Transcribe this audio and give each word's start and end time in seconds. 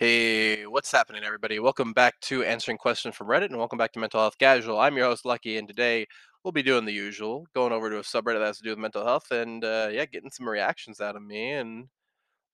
Hey, 0.00 0.64
what's 0.64 0.90
happening, 0.90 1.24
everybody? 1.24 1.58
Welcome 1.58 1.92
back 1.92 2.18
to 2.20 2.42
Answering 2.42 2.78
Questions 2.78 3.14
from 3.14 3.26
Reddit, 3.26 3.50
and 3.50 3.58
welcome 3.58 3.76
back 3.76 3.92
to 3.92 3.98
Mental 3.98 4.18
Health 4.18 4.38
Casual. 4.38 4.80
I'm 4.80 4.96
your 4.96 5.04
host, 5.04 5.26
Lucky, 5.26 5.58
and 5.58 5.68
today 5.68 6.06
we'll 6.42 6.52
be 6.52 6.62
doing 6.62 6.86
the 6.86 6.92
usual, 6.92 7.46
going 7.54 7.70
over 7.70 7.90
to 7.90 7.98
a 7.98 8.02
subreddit 8.02 8.38
that 8.38 8.46
has 8.46 8.56
to 8.56 8.64
do 8.64 8.70
with 8.70 8.78
mental 8.78 9.04
health, 9.04 9.30
and 9.30 9.62
uh, 9.62 9.90
yeah, 9.92 10.06
getting 10.06 10.30
some 10.30 10.48
reactions 10.48 11.02
out 11.02 11.16
of 11.16 11.22
me 11.22 11.52
and 11.52 11.86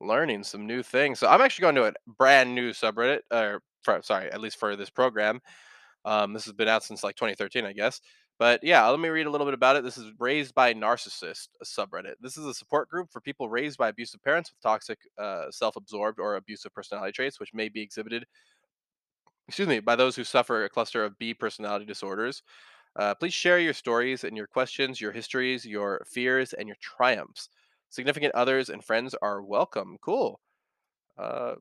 learning 0.01 0.43
some 0.43 0.67
new 0.67 0.83
things. 0.83 1.21
So 1.21 1.29
I'm 1.29 1.41
actually 1.41 1.63
going 1.63 1.75
to 1.77 1.85
a 1.85 1.93
brand 2.19 2.53
new 2.53 2.73
subreddit, 2.73 3.21
or 3.31 3.63
for, 3.85 4.01
sorry, 4.03 4.29
at 4.33 4.41
least 4.41 4.59
for 4.59 4.75
this 4.75 4.91
program. 4.91 5.39
Um, 6.05 6.33
this 6.33 6.47
has 6.47 6.53
been 6.53 6.67
out 6.67 6.83
since 6.83 7.05
like 7.05 7.15
2013, 7.15 7.65
I 7.65 7.73
guess. 7.73 8.01
But 8.39 8.63
yeah, 8.63 8.87
let 8.89 9.01
me 9.01 9.09
read 9.09 9.27
a 9.27 9.31
little 9.31 9.47
bit 9.47 9.55
about 9.55 9.77
it. 9.77 9.85
This 9.85 9.97
is 9.97 10.13
Raised 10.19 10.55
by 10.55 10.75
Narcissist, 10.75 11.49
a 11.61 11.65
subreddit. 11.65 12.15
This 12.21 12.37
is 12.37 12.45
a 12.45 12.53
support 12.53 12.89
group 12.89 13.11
for 13.11 13.21
people 13.21 13.49
raised 13.49 13.79
by 13.79 13.89
abusive 13.89 14.23
parents 14.23 14.51
with 14.51 14.61
toxic, 14.61 14.99
uh, 15.19 15.51
self 15.51 15.77
absorbed, 15.77 16.21
or 16.21 16.37
abusive 16.37 16.75
personality 16.75 17.13
traits, 17.13 17.41
which 17.41 17.55
may 17.55 17.71
be 17.71 17.81
exhibited, 17.81 18.27
excuse 19.49 19.69
me, 19.69 19.81
by 19.81 19.97
those 19.97 20.17
who 20.17 20.25
suffer 20.25 20.65
a 20.65 20.69
cluster 20.69 21.05
of 21.05 21.19
B 21.19 21.35
personality 21.35 21.85
disorders. 21.85 22.43
Uh, 22.97 23.15
please 23.15 23.35
share 23.35 23.59
your 23.61 23.75
stories 23.75 24.25
and 24.25 24.37
your 24.37 24.47
questions, 24.47 25.01
your 25.01 25.13
histories, 25.13 25.65
your 25.67 26.05
fears, 26.11 26.53
and 26.55 26.69
your 26.69 26.77
triumphs. 26.81 27.49
Significant 27.91 28.35
others 28.35 28.71
and 28.71 28.85
friends 28.85 29.15
are 29.23 29.43
welcome. 29.43 29.99
Cool. 30.03 30.41
Uh, 31.19 31.57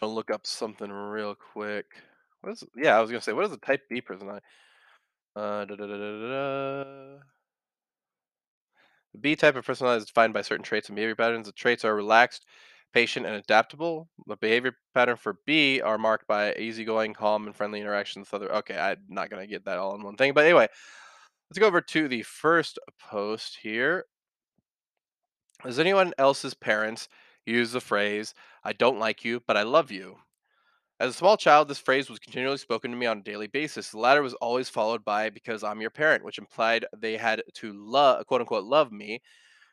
I'll 0.00 0.14
look 0.14 0.30
up 0.30 0.46
something 0.46 0.90
real 0.90 1.34
quick. 1.34 1.96
What 2.44 2.52
is? 2.52 2.64
Yeah, 2.76 2.98
I 2.98 3.00
was 3.00 3.10
gonna 3.10 3.22
say, 3.22 3.32
what 3.32 3.46
is 3.46 3.52
a 3.52 3.56
Type 3.56 3.80
B? 3.88 4.02
Uh, 4.06 4.28
da, 5.34 5.64
da, 5.64 5.74
da, 5.74 5.86
da, 5.86 5.96
da, 5.96 6.28
da. 6.28 7.18
The 9.12 9.18
B 9.18 9.34
type 9.34 9.56
of 9.56 9.64
personality 9.64 10.02
is 10.02 10.06
defined 10.06 10.34
by 10.34 10.42
certain 10.42 10.62
traits 10.62 10.88
and 10.88 10.96
behavior 10.96 11.14
patterns. 11.14 11.46
The 11.46 11.52
traits 11.52 11.86
are 11.86 11.94
relaxed, 11.94 12.44
patient, 12.92 13.24
and 13.24 13.34
adaptable. 13.36 14.10
The 14.26 14.36
behavior 14.36 14.76
pattern 14.92 15.16
for 15.16 15.38
B 15.46 15.80
are 15.80 15.96
marked 15.96 16.26
by 16.26 16.52
easygoing, 16.54 17.14
calm, 17.14 17.46
and 17.46 17.56
friendly 17.56 17.80
interactions 17.80 18.30
with 18.30 18.42
other. 18.42 18.54
Okay, 18.56 18.76
I'm 18.76 18.98
not 19.08 19.30
gonna 19.30 19.46
get 19.46 19.64
that 19.64 19.78
all 19.78 19.94
in 19.94 20.02
one 20.02 20.16
thing, 20.16 20.34
but 20.34 20.44
anyway, 20.44 20.68
let's 21.48 21.58
go 21.58 21.66
over 21.66 21.80
to 21.80 22.08
the 22.08 22.22
first 22.24 22.78
post 23.00 23.58
here. 23.62 24.04
Does 25.64 25.78
anyone 25.78 26.12
else's 26.18 26.52
parents 26.52 27.08
use 27.46 27.72
the 27.72 27.80
phrase 27.80 28.34
"I 28.62 28.74
don't 28.74 28.98
like 28.98 29.24
you, 29.24 29.40
but 29.46 29.56
I 29.56 29.62
love 29.62 29.90
you"? 29.90 30.18
As 31.00 31.10
a 31.10 31.16
small 31.18 31.36
child, 31.36 31.68
this 31.68 31.78
phrase 31.78 32.08
was 32.08 32.18
continually 32.18 32.56
spoken 32.56 32.90
to 32.90 32.96
me 32.96 33.06
on 33.06 33.18
a 33.18 33.22
daily 33.22 33.46
basis. 33.46 33.90
The 33.90 33.98
latter 33.98 34.22
was 34.22 34.34
always 34.34 34.68
followed 34.68 35.04
by 35.04 35.30
"because 35.30 35.62
I'm 35.64 35.80
your 35.80 35.90
parent," 35.90 36.24
which 36.24 36.38
implied 36.38 36.84
they 36.96 37.16
had 37.16 37.42
to 37.54 37.72
love, 37.72 38.26
quote 38.26 38.40
unquote, 38.40 38.64
love 38.64 38.90
me 38.92 39.20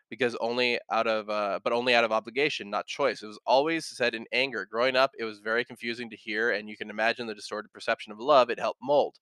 because 0.09 0.35
only 0.37 0.79
out 0.91 1.07
of, 1.07 1.29
uh, 1.29 1.59
but 1.63 1.73
only 1.73 1.95
out 1.95 2.03
of 2.05 2.11
obligation, 2.11 2.69
not 2.69 2.87
choice. 2.87 3.23
It 3.23 3.27
was 3.27 3.39
always 3.45 3.85
said 3.87 4.15
in 4.15 4.25
anger. 4.33 4.65
Growing 4.65 4.95
up, 4.97 5.11
it 5.19 5.25
was 5.25 5.39
very 5.39 5.65
confusing 5.65 6.09
to 6.11 6.17
hear, 6.17 6.51
and 6.51 6.69
you 6.69 6.77
can 6.77 6.89
imagine 6.91 7.27
the 7.27 7.35
distorted 7.35 7.71
perception 7.73 8.11
of 8.13 8.19
love 8.19 8.49
it 8.49 8.59
helped 8.59 8.81
mold. 8.83 9.17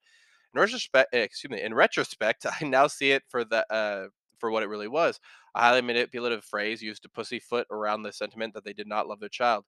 In 0.53 0.59
retrospect, 0.61 1.13
excuse 1.13 1.52
me, 1.52 1.61
in 1.61 1.73
retrospect, 1.73 2.45
I 2.61 2.66
now 2.66 2.88
see 2.88 3.11
it 3.11 3.23
for 3.30 3.44
the 3.45 3.66
uh, 3.73 4.08
for 4.39 4.52
what 4.52 4.63
it 4.63 4.69
really 4.69 4.88
was 4.88 5.19
a 5.56 5.59
highly 5.61 5.81
manipulative 5.81 6.44
phrase 6.45 6.81
used 6.81 7.03
to 7.03 7.09
pussyfoot 7.09 7.67
around 7.72 8.03
the 8.03 8.13
sentiment 8.13 8.53
that 8.53 8.63
they 8.66 8.73
did 8.73 8.88
not 8.88 9.08
love 9.08 9.19
their 9.19 9.30
child. 9.30 9.66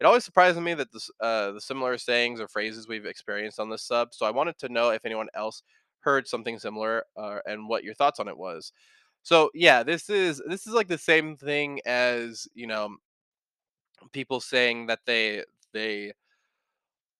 It 0.00 0.04
always 0.04 0.24
surprises 0.24 0.60
me 0.60 0.74
that 0.74 0.92
this, 0.92 1.10
uh, 1.20 1.52
the 1.52 1.60
similar 1.60 1.96
sayings 1.98 2.40
or 2.40 2.48
phrases 2.48 2.88
we've 2.88 3.06
experienced 3.06 3.60
on 3.60 3.70
this 3.70 3.82
sub. 3.82 4.12
So 4.12 4.26
I 4.26 4.30
wanted 4.30 4.58
to 4.58 4.68
know 4.68 4.90
if 4.90 5.04
anyone 5.04 5.28
else 5.34 5.62
heard 6.00 6.28
something 6.28 6.58
similar 6.58 7.04
uh, 7.16 7.38
and 7.46 7.68
what 7.68 7.84
your 7.84 7.94
thoughts 7.94 8.20
on 8.20 8.28
it 8.28 8.36
was. 8.36 8.72
So 9.22 9.50
yeah, 9.54 9.82
this 9.82 10.10
is 10.10 10.42
this 10.48 10.66
is 10.66 10.74
like 10.74 10.88
the 10.88 10.98
same 10.98 11.36
thing 11.36 11.80
as 11.86 12.46
you 12.54 12.66
know 12.66 12.96
people 14.12 14.40
saying 14.40 14.86
that 14.86 15.00
they 15.06 15.44
they 15.72 16.12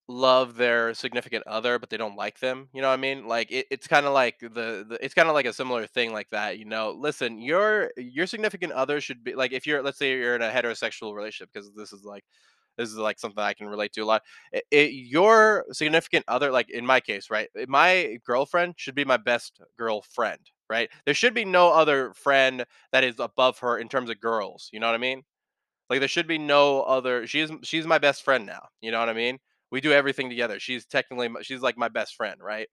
love 0.08 0.56
their 0.56 0.92
significant 0.95 1.47
other, 1.47 1.78
but 1.78 1.89
they 1.89 1.97
don't 1.97 2.17
like 2.17 2.39
them. 2.41 2.69
You 2.75 2.83
know 2.83 2.89
what 2.89 2.95
I 2.95 2.98
mean? 2.98 3.27
Like 3.27 3.50
it, 3.50 3.67
it's 3.70 3.86
kind 3.86 4.05
of 4.06 4.12
like 4.12 4.39
the, 4.41 4.85
the 4.89 4.98
it's 5.01 5.14
kind 5.14 5.29
of 5.29 5.35
like 5.35 5.46
a 5.46 5.52
similar 5.52 5.86
thing 5.86 6.12
like 6.12 6.29
that. 6.30 6.58
You 6.58 6.67
know, 6.67 6.91
listen, 6.98 7.41
your 7.41 7.91
your 7.96 8.27
significant 8.27 8.73
other 8.73 9.01
should 9.01 9.24
be 9.24 9.35
like 9.35 9.52
if 9.52 9.67
you're 9.67 9.83
let's 9.83 9.98
say 9.98 10.11
you're 10.12 10.36
in 10.36 10.42
a 10.42 10.51
heterosexual 10.51 11.14
relationship 11.14 11.51
because 11.52 11.70
this 11.74 11.92
is 11.92 12.05
like 12.05 12.24
this 12.77 12.89
is 12.89 12.96
like 12.96 13.18
something 13.18 13.42
I 13.42 13.55
can 13.55 13.68
relate 13.68 13.92
to 13.95 14.01
a 14.02 14.05
lot. 14.07 14.23
It, 14.52 14.64
it, 14.70 14.92
your 14.92 15.64
significant 15.73 16.24
other, 16.29 16.51
like 16.51 16.70
in 16.70 16.85
my 16.86 17.01
case, 17.01 17.30
right? 17.30 17.48
eh, 17.58 17.67
My 17.68 18.18
girlfriend 18.27 18.74
should 18.77 18.95
be 18.95 19.05
my 19.05 19.17
best 19.17 19.61
girlfriend, 19.79 20.40
right? 20.70 20.90
There 21.07 21.14
should 21.14 21.35
be 21.35 21.45
no 21.45 21.73
other 21.73 22.12
friend 22.14 22.64
that 22.92 23.05
is 23.05 23.17
above 23.18 23.58
her 23.61 23.79
in 23.79 23.89
terms 23.89 24.11
of 24.11 24.20
girls. 24.20 24.68
You 24.73 24.80
know 24.80 24.86
what 24.86 24.95
I 24.95 24.98
mean? 24.98 25.23
Like 25.90 26.01
there 26.01 26.08
should 26.08 26.27
be 26.27 26.39
no 26.39 26.83
other. 26.83 27.27
She's 27.27 27.51
she's 27.62 27.86
my 27.86 27.98
best 27.98 28.23
friend 28.24 28.46
now. 28.46 28.68
You 28.80 28.91
know 28.91 29.01
what 29.01 29.08
I 29.08 29.12
mean? 29.14 29.39
We 29.70 29.80
do 29.80 29.92
everything 29.92 30.29
together. 30.29 30.58
She's 30.61 30.86
technically 30.86 31.29
she's 31.42 31.61
like 31.61 31.77
my 31.77 31.89
best 31.89 32.14
friend, 32.17 32.36
right? 32.42 32.68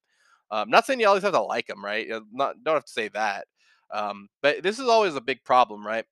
Um, 0.51 0.69
not 0.69 0.85
saying 0.85 0.99
you 1.01 1.07
always 1.07 1.23
have 1.23 1.33
to 1.33 1.41
like 1.41 1.67
them, 1.67 1.83
right? 1.83 2.07
Not 2.31 2.55
don't 2.63 2.75
have 2.75 2.85
to 2.85 2.91
say 2.91 3.09
that. 3.09 3.47
Um, 3.93 4.29
but 4.41 4.63
this 4.63 4.79
is 4.79 4.87
always 4.87 5.15
a 5.15 5.21
big 5.21 5.43
problem, 5.45 5.85
right? 5.85 6.05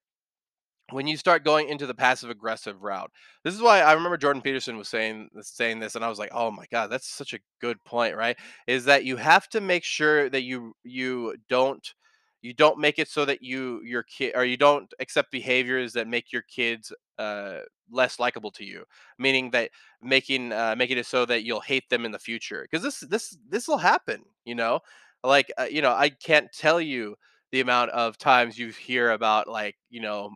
When 0.92 1.08
you 1.08 1.18
start 1.18 1.44
going 1.44 1.70
into 1.70 1.86
the 1.86 1.94
passive 1.94 2.30
aggressive 2.30 2.82
route. 2.84 3.12
This 3.44 3.54
is 3.56 3.62
why 3.62 3.82
I 3.82 3.94
remember 3.94 4.18
Jordan 4.18 4.42
Peterson 4.42 4.78
was 4.78 4.88
saying 4.90 5.30
saying 5.42 5.80
this 5.80 5.96
and 5.96 6.04
I 6.06 6.10
was 6.10 6.20
like, 6.20 6.32
"Oh 6.34 6.52
my 6.52 6.66
god, 6.72 6.88
that's 6.88 7.08
such 7.08 7.34
a 7.34 7.40
good 7.62 7.84
point, 7.84 8.16
right? 8.16 8.38
Is 8.68 8.86
that 8.86 9.06
you 9.06 9.18
have 9.18 9.48
to 9.50 9.62
make 9.62 9.84
sure 9.84 10.30
that 10.30 10.44
you 10.44 10.74
you 10.84 11.36
don't 11.50 11.94
you 12.42 12.54
don't 12.54 12.80
make 12.80 13.00
it 13.00 13.08
so 13.08 13.26
that 13.26 13.42
you 13.44 13.82
your 13.84 14.04
kid 14.04 14.34
or 14.36 14.46
you 14.46 14.58
don't 14.58 14.94
accept 15.00 15.32
behaviors 15.32 15.94
that 15.94 16.08
make 16.08 16.32
your 16.32 16.44
kids 16.44 16.94
uh 17.18 17.60
less 17.92 18.20
likable 18.20 18.52
to 18.52 18.64
you 18.64 18.84
meaning 19.18 19.50
that 19.52 19.70
making 20.02 20.52
uh 20.54 20.74
making 20.78 20.98
it 20.98 21.06
so 21.06 21.26
that 21.26 21.44
you'll 21.44 21.60
hate 21.60 21.90
them 21.90 22.06
in 22.06 22.12
the 22.12 22.20
future 22.20 22.66
because 22.70 22.84
this 22.84 23.00
this 23.10 23.38
this 23.50 23.68
will 23.68 23.78
happen 23.78 24.24
you 24.46 24.56
know 24.56 24.80
like 25.24 25.52
uh, 25.58 25.68
you 25.70 25.82
know 25.82 25.92
i 25.92 26.10
can't 26.10 26.48
tell 26.54 26.80
you 26.80 27.16
the 27.52 27.60
amount 27.62 27.90
of 27.92 28.18
times 28.18 28.58
you 28.58 28.70
hear 28.70 29.12
about 29.12 29.48
like 29.48 29.76
you 29.90 30.00
know 30.02 30.32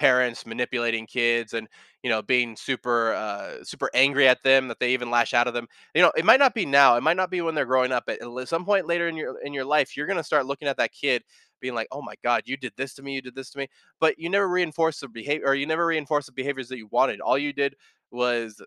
parents 0.00 0.46
manipulating 0.46 1.06
kids 1.06 1.52
and 1.52 1.68
you 2.02 2.10
know 2.10 2.22
being 2.22 2.56
super 2.56 3.12
uh 3.12 3.62
super 3.62 3.90
angry 3.94 4.26
at 4.26 4.42
them 4.42 4.66
that 4.68 4.80
they 4.80 4.92
even 4.94 5.10
lash 5.10 5.34
out 5.34 5.46
at 5.46 5.54
them. 5.54 5.68
You 5.94 6.02
know 6.02 6.12
it 6.16 6.24
might 6.24 6.40
not 6.40 6.54
be 6.54 6.66
now 6.66 6.96
it 6.96 7.02
might 7.02 7.18
not 7.18 7.30
be 7.30 7.42
when 7.42 7.54
they're 7.54 7.66
growing 7.66 7.92
up 7.92 8.04
at 8.08 8.18
some 8.48 8.64
point 8.64 8.86
later 8.88 9.08
in 9.08 9.16
your 9.16 9.38
in 9.42 9.52
your 9.54 9.66
life 9.66 9.96
you're 9.96 10.06
going 10.06 10.16
to 10.16 10.24
start 10.24 10.46
looking 10.46 10.68
at 10.68 10.78
that 10.78 10.92
kid 10.92 11.22
being 11.60 11.74
like 11.74 11.88
oh 11.92 12.00
my 12.02 12.14
god 12.24 12.42
you 12.46 12.56
did 12.56 12.72
this 12.78 12.94
to 12.94 13.02
me 13.02 13.14
you 13.14 13.20
did 13.22 13.34
this 13.34 13.50
to 13.50 13.58
me 13.58 13.68
but 14.00 14.18
you 14.18 14.30
never 14.30 14.48
reinforce 14.48 15.00
the 15.00 15.08
behavior 15.08 15.46
or 15.46 15.54
you 15.54 15.66
never 15.66 15.86
reinforce 15.86 16.26
the 16.26 16.32
behaviors 16.32 16.68
that 16.68 16.78
you 16.78 16.88
wanted. 16.90 17.20
All 17.20 17.38
you 17.38 17.52
did 17.52 17.74
was 18.10 18.62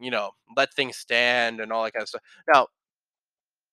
you 0.00 0.10
know 0.10 0.30
let 0.56 0.72
things 0.74 0.96
stand 0.96 1.60
and 1.60 1.72
all 1.72 1.84
that 1.84 1.92
kind 1.94 2.02
of 2.04 2.08
stuff. 2.08 2.22
Now 2.52 2.68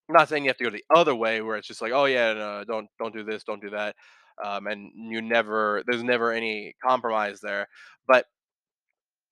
I'm 0.10 0.14
not 0.16 0.28
saying 0.30 0.44
you 0.44 0.50
have 0.50 0.58
to 0.58 0.64
go 0.66 0.70
the 0.70 0.84
other 0.96 1.16
way 1.16 1.42
where 1.42 1.56
it's 1.56 1.68
just 1.68 1.82
like, 1.82 1.94
oh 1.94 2.06
yeah, 2.06 2.34
no, 2.34 2.64
don't 2.66 2.90
don't 3.00 3.14
do 3.14 3.24
this, 3.24 3.44
don't 3.44 3.62
do 3.62 3.70
that, 3.72 3.96
um, 4.44 4.68
and 4.68 4.92
you 4.96 5.22
never 5.22 5.84
there's 5.88 6.04
never 6.04 6.32
any 6.32 6.76
compromise 6.84 7.40
there. 7.42 7.68
But 8.08 8.26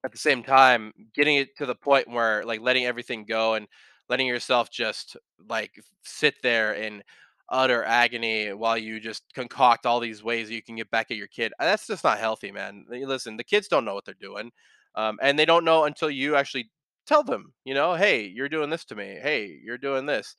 at 0.04 0.12
the 0.12 0.18
same 0.18 0.44
time, 0.44 0.92
getting 1.14 1.38
it 1.38 1.56
to 1.58 1.66
the 1.66 1.76
point 1.76 2.08
where 2.10 2.44
like 2.44 2.62
letting 2.62 2.86
everything 2.86 3.26
go 3.26 3.54
and 3.54 3.68
letting 4.10 4.28
yourself 4.28 4.72
just 4.72 5.16
like 5.48 5.72
sit 6.04 6.36
there 6.42 6.74
in 6.74 7.04
utter 7.50 7.84
agony 7.84 8.54
while 8.54 8.78
you 8.78 9.00
just 9.00 9.24
concoct 9.36 9.86
all 9.86 10.00
these 10.00 10.24
ways 10.24 10.50
you 10.50 10.64
can 10.64 10.76
get 10.76 10.90
back 10.90 11.12
at 11.12 11.18
your 11.18 11.28
kid. 11.28 11.54
uh, 11.60 11.66
That's 11.66 11.86
just 11.88 12.04
not 12.04 12.18
healthy, 12.18 12.52
man. 12.52 12.86
Listen, 12.90 13.38
the 13.38 13.44
kids 13.44 13.68
don't 13.68 13.86
know 13.86 13.94
what 13.94 14.06
they're 14.06 14.16
doing, 14.20 14.52
um, 14.96 15.20
and 15.22 15.38
they 15.38 15.46
don't 15.46 15.66
know 15.66 15.84
until 15.84 16.10
you 16.10 16.36
actually 16.36 16.72
tell 17.06 17.24
them. 17.24 17.54
You 17.64 17.74
know, 17.76 17.94
hey, 17.94 18.24
you're 18.26 18.50
doing 18.50 18.70
this 18.70 18.86
to 18.86 18.96
me. 18.96 19.20
Hey, 19.22 19.60
you're 19.64 19.78
doing 19.78 20.06
this 20.08 20.36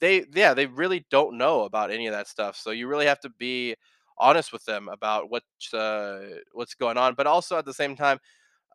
they 0.00 0.24
yeah, 0.34 0.54
they 0.54 0.66
really 0.66 1.06
don't 1.10 1.38
know 1.38 1.62
about 1.64 1.90
any 1.90 2.06
of 2.06 2.12
that 2.14 2.28
stuff. 2.28 2.56
So 2.56 2.70
you 2.70 2.88
really 2.88 3.06
have 3.06 3.20
to 3.20 3.30
be 3.38 3.76
honest 4.18 4.52
with 4.52 4.64
them 4.64 4.88
about 4.88 5.30
what's 5.30 5.74
uh, 5.74 6.38
what's 6.52 6.74
going 6.74 6.98
on. 6.98 7.14
But 7.14 7.26
also 7.26 7.58
at 7.58 7.64
the 7.64 7.74
same 7.74 7.96
time, 7.96 8.18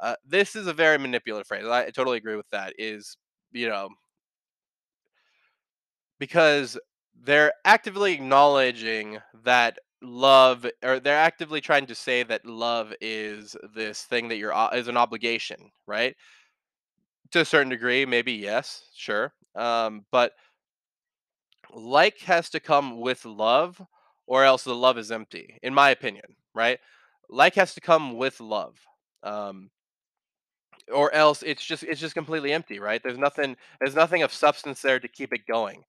uh, 0.02 0.16
this 0.26 0.56
is 0.56 0.68
a 0.68 0.74
very 0.74 0.98
manipulative 1.00 1.48
phrase. 1.48 1.66
I 1.68 1.90
totally 1.92 2.18
agree 2.18 2.36
with 2.38 2.50
that. 2.52 2.74
Is 2.80 3.18
you 3.54 3.70
know 3.70 3.90
because 6.20 6.78
they're 7.24 7.54
actively 7.64 8.14
acknowledging 8.14 9.20
that 9.44 9.80
love 10.02 10.66
or 10.84 11.00
they're 11.00 11.18
actively 11.18 11.62
trying 11.62 11.86
to 11.88 11.96
say 11.96 12.22
that 12.24 12.46
love 12.46 12.94
is 13.02 13.56
this 13.74 14.04
thing 14.04 14.28
that 14.28 14.36
you're 14.38 14.54
is 14.74 14.88
an 14.88 14.98
obligation 14.98 15.72
right 15.88 16.16
to 17.32 17.42
a 17.42 17.46
certain 17.46 17.70
degree 17.70 18.06
maybe 18.06 18.34
yes 18.34 18.84
sure 18.96 19.34
um, 19.56 20.06
but 20.12 20.34
like 21.74 22.20
has 22.20 22.50
to 22.50 22.60
come 22.60 23.00
with 23.00 23.26
love 23.26 23.82
or 24.28 24.44
else 24.44 24.64
the 24.64 24.76
love 24.76 24.98
is 24.98 25.12
empty 25.12 25.58
in 25.64 25.74
my 25.74 25.90
opinion 25.90 26.26
right 26.54 26.80
like 27.30 27.56
has 27.56 27.74
to 27.74 27.82
come 27.82 28.18
with 28.18 28.40
love 28.40 28.78
um 29.24 29.70
or 30.94 31.14
else 31.14 31.44
it's 31.44 31.66
just 31.66 31.84
it's 31.84 32.02
just 32.02 32.14
completely 32.14 32.54
empty 32.54 32.80
right 32.80 33.02
there's 33.04 33.18
nothing 33.18 33.56
there's 33.80 33.96
nothing 33.96 34.24
of 34.24 34.32
substance 34.32 34.82
there 34.82 35.00
to 35.00 35.08
keep 35.08 35.34
it 35.34 35.48
going 35.48 35.84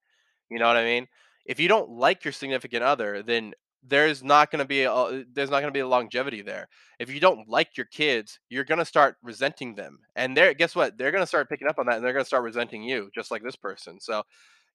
you 0.49 0.59
know 0.59 0.67
what 0.67 0.77
i 0.77 0.83
mean 0.83 1.07
if 1.45 1.59
you 1.59 1.67
don't 1.67 1.89
like 1.89 2.25
your 2.25 2.31
significant 2.31 2.83
other 2.83 3.21
then 3.21 3.53
there's 3.83 4.23
not 4.23 4.51
gonna 4.51 4.65
be 4.65 4.83
a 4.83 5.23
there's 5.33 5.49
not 5.49 5.61
gonna 5.61 5.71
be 5.71 5.79
a 5.79 5.87
longevity 5.87 6.41
there. 6.41 6.67
If 6.99 7.09
you 7.11 7.19
don't 7.19 7.47
like 7.47 7.77
your 7.77 7.85
kids, 7.87 8.39
you're 8.49 8.63
gonna 8.63 8.85
start 8.85 9.17
resenting 9.23 9.75
them, 9.75 9.99
and 10.15 10.35
they're 10.35 10.53
guess 10.53 10.75
what? 10.75 10.97
They're 10.97 11.11
gonna 11.11 11.27
start 11.27 11.49
picking 11.49 11.67
up 11.67 11.79
on 11.79 11.85
that, 11.85 11.97
and 11.97 12.05
they're 12.05 12.13
gonna 12.13 12.25
start 12.25 12.43
resenting 12.43 12.83
you, 12.83 13.09
just 13.13 13.31
like 13.31 13.43
this 13.43 13.55
person. 13.55 13.99
So, 13.99 14.23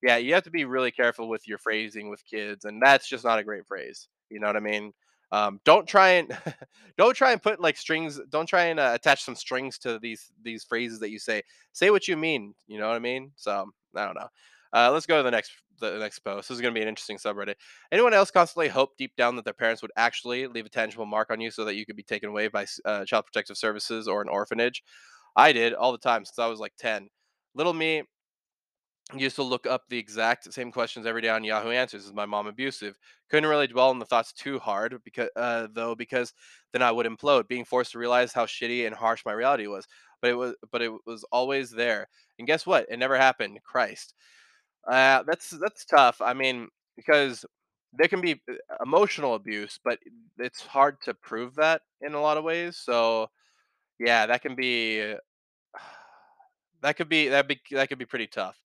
yeah, 0.03 0.17
you 0.17 0.35
have 0.35 0.43
to 0.45 0.51
be 0.51 0.65
really 0.65 0.91
careful 0.91 1.29
with 1.29 1.47
your 1.47 1.59
phrasing 1.59 2.11
with 2.11 2.25
kids, 2.25 2.65
and 2.65 2.83
that's 2.83 3.09
just 3.09 3.25
not 3.25 3.39
a 3.39 3.45
great 3.45 3.67
phrase. 3.67 4.09
You 4.31 4.41
know 4.41 4.49
what 4.49 4.57
I 4.57 4.61
mean? 4.61 4.93
Um, 5.31 5.61
don't 5.65 5.87
try 5.87 6.11
and 6.11 6.37
don't 6.99 7.15
try 7.15 7.33
and 7.33 7.43
put 7.43 7.61
like 7.61 7.77
strings. 7.77 8.21
Don't 8.31 8.47
try 8.47 8.65
and 8.65 8.81
uh, 8.81 8.93
attach 8.95 9.23
some 9.23 9.37
strings 9.37 9.79
to 9.79 9.99
these 9.99 10.31
these 10.43 10.65
phrases 10.65 11.01
that 11.01 11.11
you 11.11 11.19
say. 11.19 11.43
Say 11.73 11.91
what 11.91 12.09
you 12.09 12.17
mean. 12.17 12.55
You 12.67 12.79
know 12.79 12.89
what 12.89 12.97
I 12.97 13.01
mean? 13.01 13.33
So 13.37 13.71
I 13.97 14.05
don't 14.05 14.15
know. 14.15 14.29
Uh, 14.73 14.91
let's 14.93 15.07
go 15.07 15.19
to 15.19 15.23
the 15.23 15.31
next 15.31 15.53
the 15.81 15.99
next 15.99 16.21
post. 16.21 16.49
This 16.49 16.57
is 16.57 16.61
going 16.61 16.75
to 16.75 16.79
be 16.79 16.83
an 16.83 16.89
interesting 16.89 17.19
subreddit. 17.19 17.55
Anyone 17.91 18.15
else 18.15 18.31
constantly 18.31 18.69
hope 18.69 18.97
deep 18.97 19.15
down 19.17 19.37
that 19.37 19.45
their 19.45 19.55
parents 19.55 19.83
would 19.83 19.91
actually 19.97 20.47
leave 20.47 20.67
a 20.67 20.71
tangible 20.71 21.07
mark 21.07 21.31
on 21.31 21.41
you 21.41 21.51
so 21.51 21.65
that 21.65 21.75
you 21.75 21.87
could 21.87 21.97
be 21.97 22.03
taken 22.03 22.29
away 22.29 22.49
by 22.49 22.67
uh, 22.85 23.05
child 23.05 23.27
protective 23.27 23.57
services 23.57 24.09
or 24.09 24.23
an 24.23 24.29
orphanage? 24.29 24.83
I 25.37 25.53
did 25.53 25.75
all 25.75 25.93
the 25.93 25.99
time 25.99 26.25
since 26.25 26.39
I 26.39 26.47
was 26.47 26.61
like 26.61 26.75
10. 26.79 27.09
Little 27.55 27.73
me 27.73 28.03
used 29.21 29.37
to 29.37 29.43
look 29.43 29.67
up 29.67 29.83
the 29.89 29.99
exact 29.99 30.53
same 30.53 30.73
questions 30.73 31.07
every 31.07 31.23
day 31.23 31.29
on 31.29 31.45
Yahoo 31.45 31.71
Answers. 31.71 32.07
Is 32.07 32.13
my 32.13 32.27
mom 32.27 32.47
abusive? 32.47 32.97
Couldn't 33.31 33.49
really 33.49 33.67
dwell 33.67 33.91
on 33.91 33.99
the 33.99 34.05
thoughts 34.05 34.33
too 34.33 34.59
hard 34.59 34.99
because 35.05 35.29
uh, 35.37 35.69
though 35.73 35.95
because 35.95 36.33
then 36.73 36.83
I 36.83 36.91
would 36.93 37.07
implode, 37.07 37.49
being 37.49 37.65
forced 37.65 37.93
to 37.93 37.99
realize 37.99 38.33
how 38.33 38.47
shitty 38.47 38.87
and 38.87 38.95
harsh 38.95 39.25
my 39.25 39.33
reality 39.33 39.67
was. 39.67 39.87
But 40.21 40.31
it 40.31 40.35
was 40.35 40.55
but 40.71 40.83
it 40.83 40.93
was 41.07 41.25
always 41.33 41.71
there. 41.71 42.09
And 42.39 42.47
guess 42.47 42.67
what? 42.67 42.87
It 42.91 42.99
never 42.99 43.17
happened. 43.17 43.59
Christ. 43.65 44.15
Uh, 44.91 45.23
that's 45.27 45.51
that's 45.51 45.85
tough. 45.85 46.21
I 46.21 46.35
mean, 46.35 46.69
because 46.97 47.45
there 47.93 48.09
can 48.09 48.21
be 48.21 48.41
uh, 48.51 48.55
emotional 48.85 49.35
abuse, 49.35 49.79
but 49.85 49.99
it's 50.39 50.63
hard 50.63 51.01
to 51.03 51.15
prove 51.15 51.55
that 51.57 51.83
in 52.01 52.15
a 52.15 52.21
lot 52.21 52.37
of 52.37 52.45
ways. 52.45 52.77
So 52.77 53.29
yeah, 53.99 54.27
that 54.27 54.43
can 54.43 54.55
be 54.57 55.15
that 56.83 56.97
could 56.97 57.09
be 57.09 57.29
that 57.29 57.49
be 57.49 57.61
that 57.73 57.89
could 57.89 57.99
be 57.99 58.07
pretty 58.07 58.27
tough. 58.27 58.59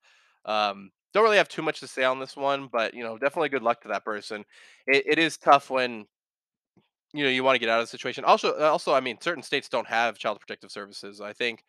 Um, 0.47 0.91
don't 1.13 1.23
really 1.23 1.37
have 1.37 1.49
too 1.49 1.61
much 1.61 1.79
to 1.81 1.87
say 1.87 2.03
on 2.03 2.19
this 2.19 2.35
one, 2.35 2.69
but 2.71 2.93
you 2.93 3.03
know, 3.03 3.17
definitely 3.17 3.49
good 3.49 3.63
luck 3.63 3.81
to 3.81 3.89
that 3.89 4.05
person. 4.05 4.45
It, 4.87 5.03
it 5.07 5.19
is 5.19 5.37
tough 5.37 5.69
when 5.69 6.05
you 7.13 7.23
know 7.23 7.29
you 7.29 7.43
want 7.43 7.55
to 7.55 7.59
get 7.59 7.69
out 7.69 7.79
of 7.79 7.83
the 7.83 7.89
situation. 7.89 8.23
Also, 8.25 8.53
uh, 8.59 8.69
also, 8.69 8.93
I 8.93 8.99
mean, 8.99 9.17
certain 9.21 9.43
states 9.43 9.69
don't 9.69 9.87
have 9.87 10.17
child 10.17 10.39
protective 10.39 10.71
services. 10.71 11.21
I 11.21 11.33
think, 11.33 11.63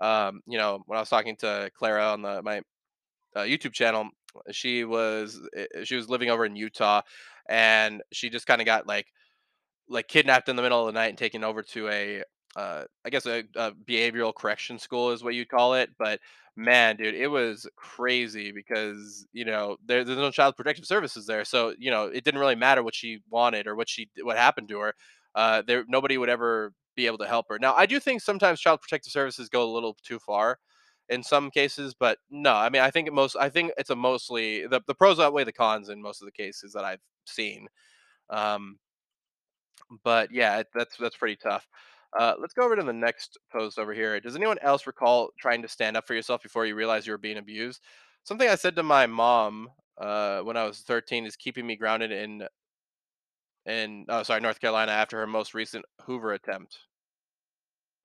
um, 0.00 0.40
you 0.46 0.58
know, 0.58 0.82
when 0.86 0.96
I 0.98 1.00
was 1.00 1.08
talking 1.10 1.36
to 1.38 1.70
Clara 1.76 2.12
on 2.12 2.22
the 2.22 2.42
my 2.42 2.58
uh, 3.36 3.42
YouTube 3.42 3.72
channel, 3.72 4.08
she 4.52 4.84
was 4.84 5.40
eh, 5.56 5.84
she 5.84 5.96
was 5.96 6.08
living 6.08 6.30
over 6.30 6.44
in 6.46 6.56
Utah, 6.56 7.02
and 7.48 8.02
she 8.12 8.30
just 8.30 8.46
kind 8.46 8.60
of 8.60 8.66
got 8.66 8.86
like 8.86 9.08
like 9.88 10.08
kidnapped 10.08 10.48
in 10.48 10.56
the 10.56 10.62
middle 10.62 10.80
of 10.80 10.86
the 10.92 10.98
night 10.98 11.08
and 11.10 11.18
taken 11.18 11.44
over 11.44 11.62
to 11.62 11.88
a 11.88 12.22
uh, 12.58 12.84
I 13.04 13.10
guess 13.10 13.26
a, 13.26 13.44
a 13.56 13.72
behavioral 13.72 14.34
correction 14.34 14.78
school 14.80 15.12
is 15.12 15.22
what 15.22 15.34
you'd 15.34 15.48
call 15.48 15.74
it. 15.74 15.90
But 15.98 16.20
man, 16.56 16.96
dude, 16.96 17.14
it 17.14 17.28
was 17.28 17.68
crazy 17.76 18.50
because 18.52 19.26
you 19.32 19.44
know 19.44 19.76
there, 19.86 20.04
there's 20.04 20.18
no 20.18 20.30
child 20.32 20.56
protective 20.56 20.86
services 20.86 21.26
there, 21.26 21.44
so 21.44 21.74
you 21.78 21.90
know 21.90 22.06
it 22.06 22.24
didn't 22.24 22.40
really 22.40 22.56
matter 22.56 22.82
what 22.82 22.94
she 22.96 23.20
wanted 23.30 23.66
or 23.68 23.76
what 23.76 23.88
she 23.88 24.10
what 24.22 24.36
happened 24.36 24.68
to 24.70 24.80
her. 24.80 24.94
Uh, 25.34 25.62
there 25.66 25.84
nobody 25.88 26.18
would 26.18 26.28
ever 26.28 26.72
be 26.96 27.06
able 27.06 27.18
to 27.18 27.28
help 27.28 27.46
her. 27.48 27.58
Now, 27.60 27.74
I 27.76 27.86
do 27.86 28.00
think 28.00 28.22
sometimes 28.22 28.60
child 28.60 28.80
protective 28.80 29.12
services 29.12 29.48
go 29.48 29.62
a 29.62 29.72
little 29.72 29.96
too 30.02 30.18
far 30.18 30.58
in 31.08 31.22
some 31.22 31.50
cases, 31.50 31.94
but 31.98 32.18
no, 32.30 32.54
I 32.54 32.68
mean, 32.70 32.82
I 32.82 32.90
think 32.90 33.10
most, 33.12 33.36
I 33.36 33.48
think 33.48 33.72
it's 33.78 33.90
a 33.90 33.96
mostly 33.96 34.66
the, 34.66 34.80
the 34.86 34.94
pros 34.94 35.20
outweigh 35.20 35.44
the 35.44 35.52
cons 35.52 35.88
in 35.90 36.02
most 36.02 36.20
of 36.22 36.26
the 36.26 36.32
cases 36.32 36.72
that 36.74 36.84
I've 36.84 37.00
seen. 37.26 37.68
Um, 38.30 38.78
but 40.04 40.30
yeah, 40.32 40.62
that's 40.74 40.96
that's 40.96 41.16
pretty 41.16 41.36
tough. 41.36 41.66
Uh, 42.18 42.34
let's 42.40 42.54
go 42.54 42.64
over 42.64 42.76
to 42.76 42.82
the 42.82 42.92
next 42.92 43.38
post 43.52 43.78
over 43.78 43.92
here. 43.92 44.18
Does 44.20 44.36
anyone 44.36 44.58
else 44.62 44.86
recall 44.86 45.30
trying 45.38 45.62
to 45.62 45.68
stand 45.68 45.96
up 45.96 46.06
for 46.06 46.14
yourself 46.14 46.42
before 46.42 46.66
you 46.66 46.74
realize 46.74 47.06
you 47.06 47.12
were 47.12 47.18
being 47.18 47.38
abused? 47.38 47.82
Something 48.24 48.48
I 48.48 48.54
said 48.54 48.76
to 48.76 48.82
my 48.82 49.06
mom 49.06 49.68
uh, 49.98 50.40
when 50.40 50.56
I 50.56 50.64
was 50.64 50.80
13 50.80 51.26
is 51.26 51.36
keeping 51.36 51.66
me 51.66 51.76
grounded 51.76 52.10
in 52.12 52.46
in 53.66 54.04
oh 54.08 54.22
sorry 54.22 54.40
North 54.40 54.60
Carolina 54.60 54.92
after 54.92 55.18
her 55.18 55.26
most 55.26 55.54
recent 55.54 55.84
Hoover 56.06 56.32
attempt 56.32 56.78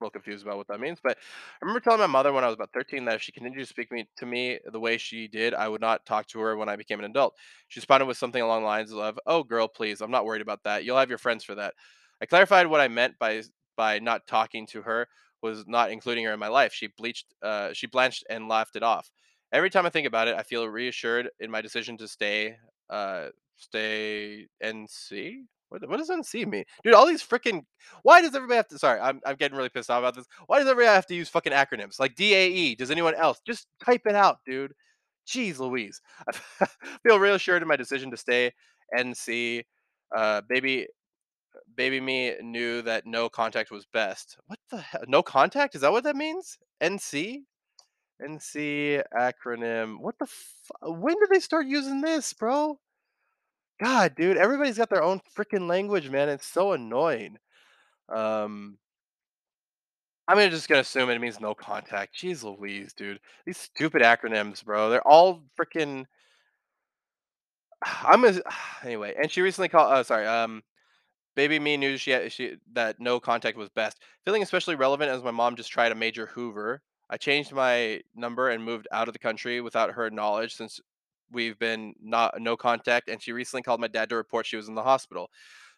A 0.00 0.04
little 0.04 0.10
confused 0.10 0.44
about 0.44 0.56
what 0.56 0.66
that 0.68 0.80
means. 0.80 0.98
But 1.02 1.16
I 1.18 1.64
remember 1.64 1.78
telling 1.80 2.00
my 2.00 2.06
mother 2.08 2.32
when 2.32 2.42
I 2.42 2.48
was 2.48 2.54
about 2.54 2.72
13 2.74 3.04
that 3.04 3.14
if 3.14 3.22
she 3.22 3.30
continued 3.32 3.60
to 3.60 3.66
speak 3.66 3.92
me 3.92 4.06
to 4.16 4.26
me 4.26 4.58
the 4.72 4.80
way 4.80 4.98
she 4.98 5.28
did, 5.28 5.54
I 5.54 5.68
would 5.68 5.80
not 5.80 6.04
talk 6.04 6.26
to 6.28 6.40
her 6.40 6.56
when 6.56 6.68
I 6.68 6.76
became 6.76 6.98
an 6.98 7.04
adult. 7.04 7.34
She 7.68 7.78
responded 7.78 8.06
with 8.06 8.16
something 8.18 8.42
along 8.42 8.62
the 8.62 8.66
lines 8.66 8.92
of, 8.92 9.18
"Oh, 9.26 9.44
girl, 9.44 9.68
please, 9.68 10.00
I'm 10.00 10.10
not 10.10 10.24
worried 10.24 10.42
about 10.42 10.64
that. 10.64 10.84
You'll 10.84 10.98
have 10.98 11.08
your 11.08 11.18
friends 11.18 11.44
for 11.44 11.54
that." 11.54 11.74
I 12.20 12.26
clarified 12.26 12.66
what 12.66 12.80
I 12.80 12.88
meant 12.88 13.18
by 13.18 13.42
by 13.76 13.98
not 13.98 14.26
talking 14.26 14.66
to 14.68 14.82
her 14.82 15.08
was 15.42 15.64
not 15.66 15.90
including 15.90 16.24
her 16.24 16.32
in 16.32 16.40
my 16.40 16.48
life. 16.48 16.72
She 16.72 16.88
bleached, 16.88 17.26
uh, 17.42 17.72
she 17.72 17.86
blanched 17.86 18.24
and 18.30 18.48
laughed 18.48 18.76
it 18.76 18.82
off. 18.82 19.10
Every 19.52 19.70
time 19.70 19.86
I 19.86 19.90
think 19.90 20.06
about 20.06 20.26
it, 20.26 20.36
I 20.36 20.42
feel 20.42 20.66
reassured 20.66 21.28
in 21.38 21.50
my 21.50 21.60
decision 21.60 21.96
to 21.98 22.08
stay, 22.08 22.56
uh, 22.90 23.28
stay 23.56 24.46
NC. 24.62 25.42
What, 25.68 25.88
what 25.88 25.98
does 25.98 26.10
NC 26.10 26.46
mean, 26.46 26.64
dude? 26.82 26.94
All 26.94 27.06
these 27.06 27.22
freaking. 27.22 27.64
Why 28.02 28.20
does 28.20 28.34
everybody 28.34 28.56
have 28.56 28.68
to? 28.68 28.78
Sorry, 28.78 29.00
I'm 29.00 29.20
I'm 29.26 29.36
getting 29.36 29.56
really 29.56 29.70
pissed 29.70 29.90
off 29.90 29.98
about 29.98 30.14
this. 30.14 30.26
Why 30.46 30.58
does 30.58 30.68
everybody 30.68 30.94
have 30.94 31.06
to 31.06 31.14
use 31.14 31.28
fucking 31.28 31.52
acronyms 31.52 31.98
like 31.98 32.14
DAE? 32.14 32.76
Does 32.76 32.90
anyone 32.90 33.14
else 33.14 33.40
just 33.46 33.66
type 33.84 34.02
it 34.06 34.14
out, 34.14 34.38
dude? 34.46 34.72
Jeez 35.26 35.58
Louise. 35.58 36.00
I 36.60 36.68
feel 37.02 37.18
reassured 37.18 37.62
in 37.62 37.68
my 37.68 37.76
decision 37.76 38.10
to 38.10 38.16
stay 38.16 38.52
NC. 38.96 39.64
Uh, 40.14 40.42
baby, 40.48 40.86
baby 41.76 42.00
me 42.00 42.34
knew 42.42 42.82
that 42.82 43.06
no 43.06 43.28
contact 43.28 43.70
was 43.70 43.86
best. 43.86 44.38
What 44.46 44.58
the 44.70 44.78
hell? 44.78 45.02
No 45.06 45.22
contact? 45.22 45.74
Is 45.74 45.80
that 45.82 45.92
what 45.92 46.04
that 46.04 46.16
means? 46.16 46.58
NC? 46.82 47.42
NC 48.22 49.02
acronym. 49.16 50.00
What 50.00 50.16
the? 50.18 50.26
When 50.82 51.18
did 51.18 51.30
they 51.30 51.40
start 51.40 51.66
using 51.66 52.00
this, 52.00 52.32
bro? 52.32 52.78
God, 53.82 54.14
dude, 54.16 54.36
everybody's 54.36 54.78
got 54.78 54.90
their 54.90 55.02
own 55.02 55.20
freaking 55.36 55.68
language, 55.68 56.08
man. 56.08 56.28
It's 56.28 56.46
so 56.46 56.72
annoying. 56.72 57.38
Um, 58.08 58.78
I'm 60.28 60.50
just 60.50 60.68
gonna 60.68 60.80
assume 60.82 61.10
it 61.10 61.20
means 61.20 61.40
no 61.40 61.54
contact. 61.54 62.16
Jeez 62.16 62.44
Louise, 62.44 62.92
dude. 62.94 63.20
These 63.46 63.58
stupid 63.58 64.02
acronyms, 64.02 64.64
bro. 64.64 64.90
They're 64.90 65.06
all 65.06 65.42
freaking. 65.58 66.06
I'm 67.84 68.24
a, 68.24 68.40
anyway. 68.84 69.14
And 69.20 69.30
she 69.30 69.42
recently 69.42 69.68
called. 69.68 69.92
Oh, 69.92 70.02
sorry. 70.02 70.26
Um, 70.26 70.62
Baby 71.34 71.58
me 71.58 71.76
knew 71.76 71.96
she 71.96 72.28
she 72.28 72.56
that 72.72 73.00
no 73.00 73.18
contact 73.20 73.56
was 73.56 73.68
best. 73.68 73.98
Feeling 74.24 74.42
especially 74.42 74.76
relevant 74.76 75.10
as 75.10 75.22
my 75.22 75.30
mom 75.30 75.56
just 75.56 75.70
tried 75.70 75.92
a 75.92 75.96
major 75.96 76.26
Hoover. 76.26 76.82
I 77.10 77.16
changed 77.16 77.52
my 77.52 78.02
number 78.14 78.50
and 78.50 78.64
moved 78.64 78.88
out 78.92 79.08
of 79.08 79.12
the 79.12 79.18
country 79.18 79.60
without 79.60 79.92
her 79.92 80.10
knowledge 80.10 80.54
since 80.54 80.80
we've 81.30 81.58
been 81.58 81.94
not 82.00 82.40
no 82.40 82.56
contact 82.56 83.08
and 83.08 83.20
she 83.20 83.32
recently 83.32 83.62
called 83.62 83.80
my 83.80 83.88
dad 83.88 84.08
to 84.10 84.16
report 84.16 84.46
she 84.46 84.56
was 84.56 84.68
in 84.68 84.74
the 84.74 84.82
hospital. 84.82 85.30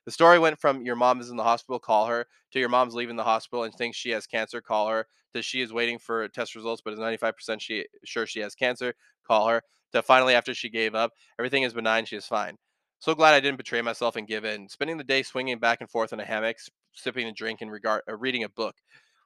The 0.04 0.12
story 0.12 0.38
went 0.38 0.60
from 0.60 0.84
your 0.84 0.94
mom 0.94 1.20
is 1.20 1.30
in 1.30 1.36
the 1.36 1.42
hospital, 1.42 1.80
call 1.80 2.06
her, 2.06 2.26
to 2.52 2.60
your 2.60 2.68
mom's 2.68 2.94
leaving 2.94 3.16
the 3.16 3.24
hospital 3.24 3.64
and 3.64 3.74
thinks 3.74 3.96
she 3.96 4.10
has 4.10 4.26
cancer, 4.26 4.60
call 4.60 4.88
her, 4.88 5.06
to 5.34 5.42
she 5.42 5.62
is 5.62 5.72
waiting 5.72 5.98
for 5.98 6.28
test 6.28 6.54
results 6.54 6.82
but 6.84 6.92
is 6.92 7.00
95% 7.00 7.60
she 7.60 7.86
sure 8.04 8.26
she 8.26 8.40
has 8.40 8.54
cancer, 8.54 8.94
call 9.26 9.48
her, 9.48 9.62
to 9.92 10.02
finally 10.02 10.34
after 10.34 10.54
she 10.54 10.68
gave 10.68 10.94
up, 10.94 11.12
everything 11.38 11.62
is 11.62 11.74
benign, 11.74 12.04
she 12.04 12.16
is 12.16 12.26
fine. 12.26 12.56
So 12.98 13.14
glad 13.14 13.34
I 13.34 13.40
didn't 13.40 13.58
betray 13.58 13.82
myself 13.82 14.16
and 14.16 14.26
give 14.26 14.44
in. 14.44 14.68
Spending 14.68 14.96
the 14.96 15.04
day 15.04 15.22
swinging 15.22 15.58
back 15.58 15.80
and 15.80 15.90
forth 15.90 16.12
in 16.12 16.20
a 16.20 16.24
hammock, 16.24 16.56
sipping 16.94 17.26
a 17.26 17.32
drink 17.32 17.60
and 17.60 17.70
regard, 17.70 18.02
uh, 18.08 18.16
reading 18.16 18.44
a 18.44 18.48
book 18.48 18.76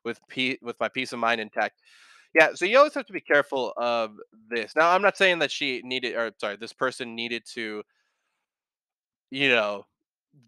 with 0.04 0.20
pe- 0.28 0.58
with 0.62 0.78
my 0.80 0.88
peace 0.88 1.12
of 1.12 1.18
mind 1.18 1.40
intact. 1.40 1.80
Yeah, 2.34 2.50
so 2.54 2.64
you 2.64 2.78
always 2.78 2.94
have 2.94 3.06
to 3.06 3.12
be 3.12 3.20
careful 3.20 3.72
of 3.76 4.12
this. 4.50 4.74
Now, 4.76 4.90
I'm 4.90 5.02
not 5.02 5.16
saying 5.16 5.40
that 5.40 5.50
she 5.50 5.82
needed, 5.84 6.14
or 6.16 6.32
sorry, 6.40 6.56
this 6.56 6.72
person 6.72 7.14
needed 7.16 7.44
to, 7.54 7.82
you 9.30 9.48
know, 9.48 9.84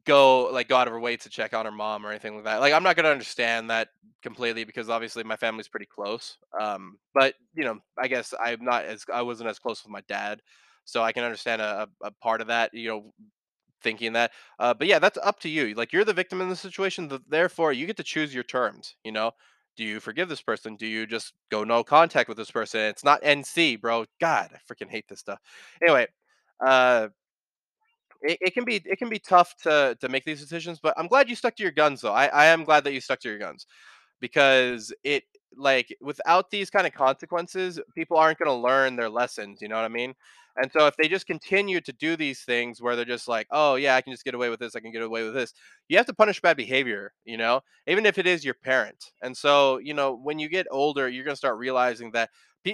go 0.06 0.44
like 0.52 0.68
go 0.68 0.76
out 0.76 0.86
of 0.88 0.92
her 0.92 1.00
way 1.00 1.16
to 1.16 1.28
check 1.30 1.54
on 1.54 1.66
her 1.66 1.72
mom 1.72 2.06
or 2.06 2.10
anything 2.10 2.36
like 2.36 2.44
that. 2.44 2.60
Like, 2.60 2.72
I'm 2.72 2.82
not 2.82 2.96
gonna 2.96 3.08
understand 3.10 3.70
that 3.70 3.88
completely 4.22 4.64
because 4.64 4.90
obviously 4.90 5.24
my 5.24 5.36
family's 5.36 5.68
pretty 5.68 5.86
close. 5.86 6.38
Um, 6.60 6.98
but 7.14 7.34
you 7.54 7.64
know, 7.64 7.78
I 7.98 8.08
guess 8.08 8.34
I'm 8.40 8.64
not 8.64 8.84
as 8.84 9.04
I 9.12 9.22
wasn't 9.22 9.50
as 9.50 9.58
close 9.58 9.82
with 9.84 9.92
my 9.92 10.02
dad, 10.08 10.42
so 10.84 11.02
I 11.02 11.12
can 11.12 11.24
understand 11.24 11.62
a, 11.62 11.88
a 12.02 12.10
part 12.22 12.40
of 12.40 12.48
that. 12.48 12.72
You 12.74 12.88
know, 12.88 13.12
thinking 13.82 14.12
that. 14.14 14.32
Uh, 14.58 14.74
but 14.74 14.86
yeah, 14.86 14.98
that's 14.98 15.18
up 15.22 15.40
to 15.40 15.48
you. 15.48 15.74
Like 15.74 15.92
you're 15.92 16.04
the 16.04 16.12
victim 16.12 16.40
in 16.40 16.48
the 16.48 16.56
situation, 16.56 17.10
therefore 17.28 17.72
you 17.72 17.86
get 17.86 17.96
to 17.98 18.02
choose 18.04 18.34
your 18.34 18.44
terms. 18.44 18.96
You 19.04 19.12
know, 19.12 19.32
do 19.76 19.84
you 19.84 20.00
forgive 20.00 20.28
this 20.28 20.42
person? 20.42 20.76
Do 20.76 20.86
you 20.86 21.06
just 21.06 21.32
go 21.50 21.64
no 21.64 21.82
contact 21.84 22.28
with 22.28 22.36
this 22.38 22.50
person? 22.50 22.80
It's 22.82 23.04
not 23.04 23.22
NC, 23.22 23.76
bro. 23.76 24.06
God, 24.20 24.50
I 24.54 24.72
freaking 24.72 24.90
hate 24.90 25.06
this 25.08 25.20
stuff. 25.20 25.40
Anyway, 25.82 26.06
uh, 26.64 27.08
it, 28.22 28.38
it 28.40 28.54
can 28.54 28.64
be 28.64 28.76
it 28.84 28.98
can 28.98 29.08
be 29.08 29.18
tough 29.18 29.54
to 29.62 29.96
to 30.00 30.08
make 30.08 30.24
these 30.24 30.40
decisions, 30.40 30.78
but 30.80 30.94
I'm 30.96 31.08
glad 31.08 31.28
you 31.28 31.34
stuck 31.36 31.56
to 31.56 31.62
your 31.62 31.72
guns 31.72 32.00
though. 32.00 32.12
I, 32.12 32.26
I 32.26 32.46
am 32.46 32.64
glad 32.64 32.84
that 32.84 32.92
you 32.92 33.00
stuck 33.00 33.20
to 33.20 33.28
your 33.28 33.38
guns 33.38 33.66
because 34.20 34.92
it 35.04 35.24
like 35.56 35.96
without 36.00 36.50
these 36.50 36.70
kind 36.70 36.86
of 36.86 36.94
consequences, 36.94 37.80
people 37.94 38.16
aren't 38.16 38.38
going 38.38 38.48
to 38.48 38.54
learn 38.68 38.96
their 38.96 39.10
lessons. 39.10 39.60
You 39.62 39.68
know 39.68 39.76
what 39.76 39.84
I 39.84 39.88
mean? 39.88 40.14
And 40.56 40.70
so 40.72 40.86
if 40.86 40.96
they 40.96 41.08
just 41.08 41.26
continue 41.26 41.80
to 41.80 41.92
do 41.92 42.16
these 42.16 42.40
things 42.42 42.80
where 42.82 42.96
they're 42.96 43.04
just 43.04 43.28
like, 43.28 43.46
"Oh, 43.50 43.76
yeah, 43.76 43.96
I 43.96 44.02
can 44.02 44.12
just 44.12 44.24
get 44.24 44.34
away 44.34 44.50
with 44.50 44.60
this, 44.60 44.76
I 44.76 44.80
can 44.80 44.92
get 44.92 45.02
away 45.02 45.22
with 45.24 45.34
this." 45.34 45.52
You 45.88 45.96
have 45.98 46.06
to 46.06 46.14
punish 46.14 46.40
bad 46.40 46.56
behavior, 46.56 47.12
you 47.24 47.36
know? 47.38 47.62
Even 47.86 48.06
if 48.06 48.18
it 48.18 48.26
is 48.26 48.44
your 48.44 48.54
parent. 48.54 49.12
And 49.22 49.36
so, 49.36 49.78
you 49.78 49.94
know, 49.94 50.14
when 50.14 50.38
you 50.38 50.48
get 50.48 50.66
older, 50.70 51.08
you're 51.08 51.24
gonna 51.24 51.36
start 51.36 51.58
realizing 51.58 52.10
that 52.12 52.30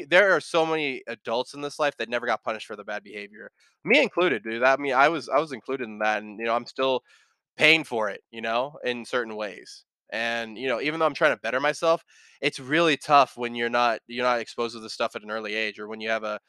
there 0.08 0.32
are 0.36 0.40
so 0.40 0.66
many 0.66 1.02
adults 1.06 1.54
in 1.54 1.60
this 1.62 1.78
life 1.78 1.96
that 1.98 2.08
never 2.10 2.26
got 2.26 2.42
punished 2.44 2.66
for 2.66 2.76
their 2.76 2.84
bad 2.84 3.02
behavior. 3.04 3.50
Me 3.84 4.02
included, 4.02 4.42
dude. 4.42 4.62
I 4.62 4.76
mean, 4.76 4.92
I 4.94 5.08
was 5.08 5.28
I 5.28 5.38
was 5.38 5.52
included 5.52 5.84
in 5.84 5.98
that, 6.00 6.22
and, 6.22 6.38
you 6.38 6.44
know, 6.46 6.54
I'm 6.54 6.66
still 6.66 7.02
paying 7.56 7.84
for 7.84 8.08
it, 8.10 8.22
you 8.30 8.40
know, 8.42 8.78
in 8.84 9.04
certain 9.04 9.36
ways. 9.36 9.84
And, 10.10 10.56
you 10.58 10.68
know, 10.68 10.80
even 10.80 11.00
though 11.00 11.06
I'm 11.06 11.14
trying 11.14 11.34
to 11.36 11.40
better 11.40 11.60
myself, 11.60 12.04
it's 12.40 12.60
really 12.60 12.96
tough 12.96 13.36
when 13.36 13.54
you're 13.54 13.68
not 13.70 14.00
you're 14.08 14.24
not 14.24 14.40
exposed 14.40 14.74
to 14.74 14.80
this 14.80 14.94
stuff 14.94 15.16
at 15.16 15.22
an 15.22 15.30
early 15.30 15.54
age 15.54 15.78
or 15.78 15.88
when 15.88 16.00
you 16.00 16.08
have 16.10 16.24
a 16.24 16.40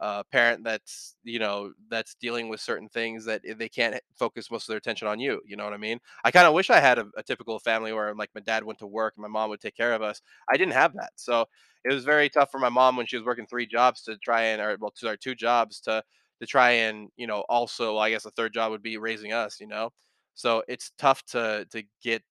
a 0.00 0.24
parent 0.24 0.64
that's, 0.64 1.16
you 1.24 1.38
know, 1.40 1.72
that's 1.90 2.14
dealing 2.20 2.48
with 2.48 2.60
certain 2.60 2.88
things 2.88 3.24
that 3.26 3.42
they 3.58 3.68
can't 3.68 4.00
focus 4.16 4.50
most 4.50 4.64
of 4.64 4.68
their 4.68 4.78
attention 4.78 5.08
on 5.08 5.20
you, 5.20 5.40
you 5.46 5.56
know 5.56 5.64
what 5.64 5.72
I 5.74 5.78
mean? 5.78 5.98
I 6.24 6.30
kinda 6.32 6.52
wish 6.52 6.70
I 6.70 6.80
had 6.80 6.98
a 6.98 7.06
a 7.16 7.22
typical 7.22 7.58
family 7.60 7.92
where, 7.92 8.14
like, 8.14 8.30
my 8.34 8.40
dad 8.42 8.64
went 8.64 8.78
to 8.80 8.86
work 8.86 9.14
and 9.16 9.22
my 9.22 9.28
mom 9.28 9.50
would 9.50 9.60
take 9.60 9.76
care 9.76 9.92
of 9.94 10.02
us. 10.02 10.22
I 10.50 10.56
didn't 10.56 10.74
have 10.74 10.94
that. 10.94 11.12
So, 11.16 11.46
it 11.84 11.92
was 11.94 12.04
very 12.04 12.28
tough 12.30 12.50
for 12.50 12.58
my 12.60 12.68
mom 12.70 12.96
when 12.96 13.06
she 13.06 13.16
was 13.16 13.24
working 13.26 13.46
3 13.46 13.66
jobs 13.66 14.02
to 14.04 14.16
try 14.18 14.42
and 14.44 14.60
or 14.62 14.76
well, 14.80 14.92
2 15.20 15.34
jobs 15.34 15.80
to 15.82 16.02
to 16.40 16.46
try 16.46 16.70
and, 16.72 17.08
you 17.16 17.26
know, 17.26 17.40
also, 17.48 17.98
I 17.98 18.10
guess 18.10 18.24
a 18.26 18.30
3rd 18.32 18.54
job 18.54 18.70
would 18.72 18.82
be 18.82 18.96
raising 18.98 19.32
us, 19.32 19.60
you 19.60 19.66
know? 19.68 19.90
So, 20.34 20.62
it's 20.68 20.92
tough 20.98 21.24
to 21.26 21.66
to 21.72 21.82
get 22.02 22.22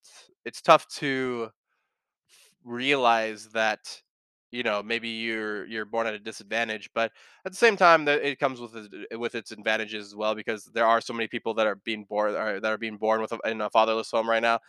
it's 0.45 0.61
tough 0.61 0.87
to 0.99 1.51
realize 2.63 3.49
that, 3.49 4.01
you 4.51 4.63
know, 4.63 4.81
maybe 4.83 5.09
you're 5.09 5.65
you're 5.65 5.85
born 5.85 6.07
at 6.07 6.13
a 6.13 6.19
disadvantage, 6.19 6.89
but 6.95 7.11
at 7.45 7.51
the 7.51 7.57
same 7.57 7.77
time 7.77 8.05
that 8.05 8.23
it 8.23 8.39
comes 8.39 8.59
with 8.61 8.75
its 8.75 8.89
with 9.17 9.35
its 9.35 9.51
advantages 9.51 10.07
as 10.07 10.15
well 10.15 10.35
because 10.35 10.65
there 10.73 10.85
are 10.85 11.01
so 11.01 11.13
many 11.13 11.27
people 11.27 11.53
that 11.55 11.67
are 11.67 11.75
being 11.75 12.05
born 12.05 12.35
or 12.35 12.59
that 12.59 12.71
are 12.71 12.77
being 12.77 12.97
born 12.97 13.21
with 13.21 13.31
a 13.33 13.39
in 13.49 13.61
a 13.61 13.69
fatherless 13.69 14.11
home 14.11 14.29
right 14.29 14.41
now 14.41 14.59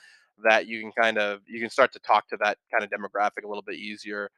that 0.44 0.66
you 0.66 0.80
can 0.80 0.92
kind 0.92 1.18
of 1.18 1.40
you 1.47 1.61
can 1.61 1.70
start 1.70 1.92
to 1.92 1.99
talk 2.00 2.28
to 2.28 2.37
that 2.40 2.58
kind 2.73 2.85
of 2.85 2.90
demographic 2.90 3.44
a 3.44 3.49
little 3.49 3.62
bit 3.62 3.76
easier, 3.76 4.30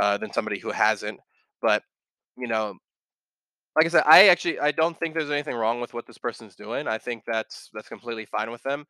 uh, 0.00 0.16
than 0.18 0.32
somebody 0.32 0.58
who 0.58 0.70
hasn't. 0.70 1.18
But, 1.62 1.82
you 2.38 2.48
know 2.48 2.76
like 3.76 3.86
I 3.86 3.88
said, 3.88 4.04
I 4.06 4.28
actually 4.28 4.58
I 4.58 4.72
don't 4.72 4.98
think 4.98 5.14
there's 5.14 5.30
anything 5.30 5.54
wrong 5.54 5.80
with 5.80 5.92
what 5.94 6.06
this 6.06 6.18
person's 6.18 6.56
doing. 6.56 6.88
I 6.88 6.98
think 6.98 7.24
that's 7.26 7.70
that's 7.74 7.88
completely 7.88 8.24
fine 8.24 8.50
with 8.50 8.62
them. 8.62 8.86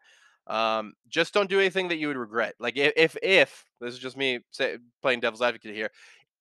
Um, 0.46 0.94
just 1.08 1.34
don't 1.34 1.50
do 1.50 1.58
anything 1.60 1.88
that 1.88 1.96
you 1.96 2.08
would 2.08 2.16
regret. 2.16 2.54
Like 2.60 2.78
i 2.78 2.92
if 2.96 3.16
if 3.22 3.64
this 3.80 3.94
is 3.94 3.98
just 4.00 4.16
me 4.16 4.40
say 4.52 4.78
playing 5.02 5.20
devil's 5.20 5.42
advocate 5.42 5.74
here, 5.74 5.90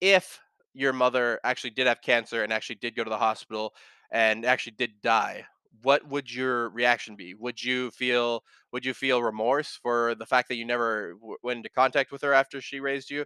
if 0.02 0.40
your 0.74 0.94
mother 0.94 1.40
actually 1.44 1.72
did 1.72 1.88
have 1.88 2.02
cancer 2.02 2.44
and 2.44 2.54
actually 2.54 2.76
did 2.76 2.96
go 2.96 3.04
to 3.04 3.10
the 3.10 3.18
hospital 3.18 3.74
and 4.12 4.46
actually 4.46 4.74
did 4.78 5.02
die, 5.02 5.46
what 5.82 6.08
would 6.08 6.32
your 6.34 6.70
reaction 6.70 7.16
be? 7.16 7.34
Would 7.34 7.64
you 7.64 7.92
feel 7.92 8.44
would 8.72 8.86
you 8.86 8.94
feel 8.94 9.24
remorse 9.24 9.80
for 9.82 10.16
the 10.16 10.26
fact 10.26 10.50
that 10.50 10.56
you 10.56 10.66
never 10.66 11.14
w 11.14 11.38
went 11.44 11.58
into 11.58 11.70
contact 11.70 12.12
with 12.12 12.22
her 12.22 12.34
after 12.34 12.62
she 12.62 12.80
raised 12.80 13.10
you? 13.10 13.26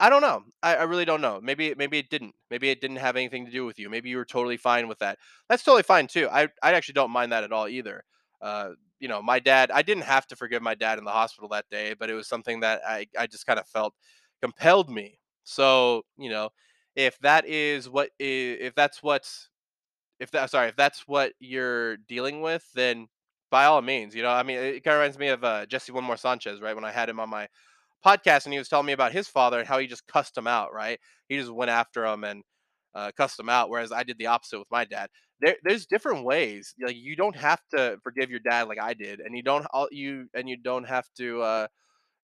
I 0.00 0.10
don't 0.10 0.22
know. 0.22 0.42
I 0.62 0.76
I 0.76 0.82
really 0.84 1.04
don't 1.04 1.20
know. 1.20 1.40
Maybe 1.42 1.74
maybe 1.76 1.98
it 1.98 2.10
didn't. 2.10 2.34
Maybe 2.50 2.70
it 2.70 2.80
didn't 2.80 2.96
have 2.96 3.16
anything 3.16 3.44
to 3.46 3.52
do 3.52 3.64
with 3.66 3.78
you. 3.78 3.90
Maybe 3.90 4.10
you 4.10 4.16
were 4.16 4.24
totally 4.24 4.56
fine 4.56 4.88
with 4.88 4.98
that. 5.00 5.18
That's 5.48 5.62
totally 5.64 5.82
fine 5.84 6.06
too. 6.08 6.28
I 6.30 6.48
I 6.62 6.72
actually 6.74 6.94
don't 6.94 7.10
mind 7.10 7.32
that 7.32 7.44
at 7.44 7.52
all 7.52 7.68
either. 7.68 8.04
Uh, 8.40 8.70
you 9.02 9.08
know, 9.08 9.22
my 9.22 9.40
dad, 9.40 9.72
I 9.72 9.82
didn't 9.82 10.04
have 10.04 10.26
to 10.28 10.36
forgive 10.36 10.62
my 10.62 10.76
dad 10.76 10.98
in 10.98 11.04
the 11.04 11.12
hospital 11.12 11.50
that 11.50 11.66
day, 11.70 11.94
but 11.98 12.10
it 12.10 12.14
was 12.14 12.28
something 12.28 12.60
that 12.62 12.82
I 12.88 13.08
I 13.18 13.26
just 13.28 13.46
kind 13.46 13.60
of 13.60 13.68
felt 13.68 13.94
compelled 14.42 14.90
me. 14.90 15.20
So, 15.44 16.04
you 16.18 16.30
know, 16.30 16.50
if 16.96 17.18
that 17.20 17.46
is 17.46 17.90
what 17.90 18.10
if 18.20 18.74
that's 18.76 19.02
what's 19.02 19.50
if 20.20 20.30
that 20.32 20.50
sorry, 20.50 20.68
if 20.68 20.76
that's 20.76 21.04
what 21.06 21.32
you're 21.40 21.96
dealing 21.98 22.42
with, 22.42 22.64
then 22.74 23.08
by 23.50 23.64
all 23.66 23.82
means, 23.82 24.14
you 24.14 24.22
know, 24.22 24.30
I 24.30 24.42
mean, 24.42 24.58
it 24.58 24.84
kind 24.84 24.94
of 24.96 25.00
reminds 25.00 25.18
me 25.18 25.28
of 25.28 25.44
uh, 25.44 25.66
Jesse 25.66 25.92
One 25.92 26.04
More 26.04 26.16
Sanchez, 26.16 26.60
right? 26.60 26.74
When 26.74 26.84
I 26.84 26.92
had 26.92 27.08
him 27.08 27.20
on 27.20 27.28
my 27.30 27.48
podcast 28.04 28.44
and 28.46 28.52
he 28.52 28.58
was 28.58 28.68
telling 28.68 28.86
me 28.86 28.92
about 28.92 29.12
his 29.12 29.28
father 29.28 29.58
and 29.58 29.68
how 29.68 29.78
he 29.78 29.86
just 29.86 30.06
cussed 30.06 30.36
him 30.36 30.46
out, 30.46 30.72
right? 30.72 30.98
He 31.28 31.38
just 31.38 31.52
went 31.52 31.70
after 31.70 32.04
him 32.06 32.24
and 32.24 32.42
uh, 32.94 33.12
cussed 33.16 33.38
him 33.40 33.48
out, 33.48 33.70
whereas 33.70 33.92
I 33.92 34.02
did 34.04 34.18
the 34.18 34.26
opposite 34.26 34.58
with 34.58 34.70
my 34.70 34.84
dad. 34.84 35.08
There, 35.42 35.56
there's 35.64 35.86
different 35.86 36.24
ways. 36.24 36.74
Like 36.84 36.96
you 36.96 37.16
don't 37.16 37.36
have 37.36 37.60
to 37.76 37.98
forgive 38.04 38.30
your 38.30 38.40
dad 38.40 38.68
like 38.68 38.80
I 38.80 38.94
did, 38.94 39.20
and 39.20 39.36
you 39.36 39.42
don't 39.44 39.66
you 39.92 40.28
and 40.34 40.48
you 40.48 40.56
don't 40.58 40.84
have 40.88 41.06
to 41.18 41.42
uh, 41.42 41.68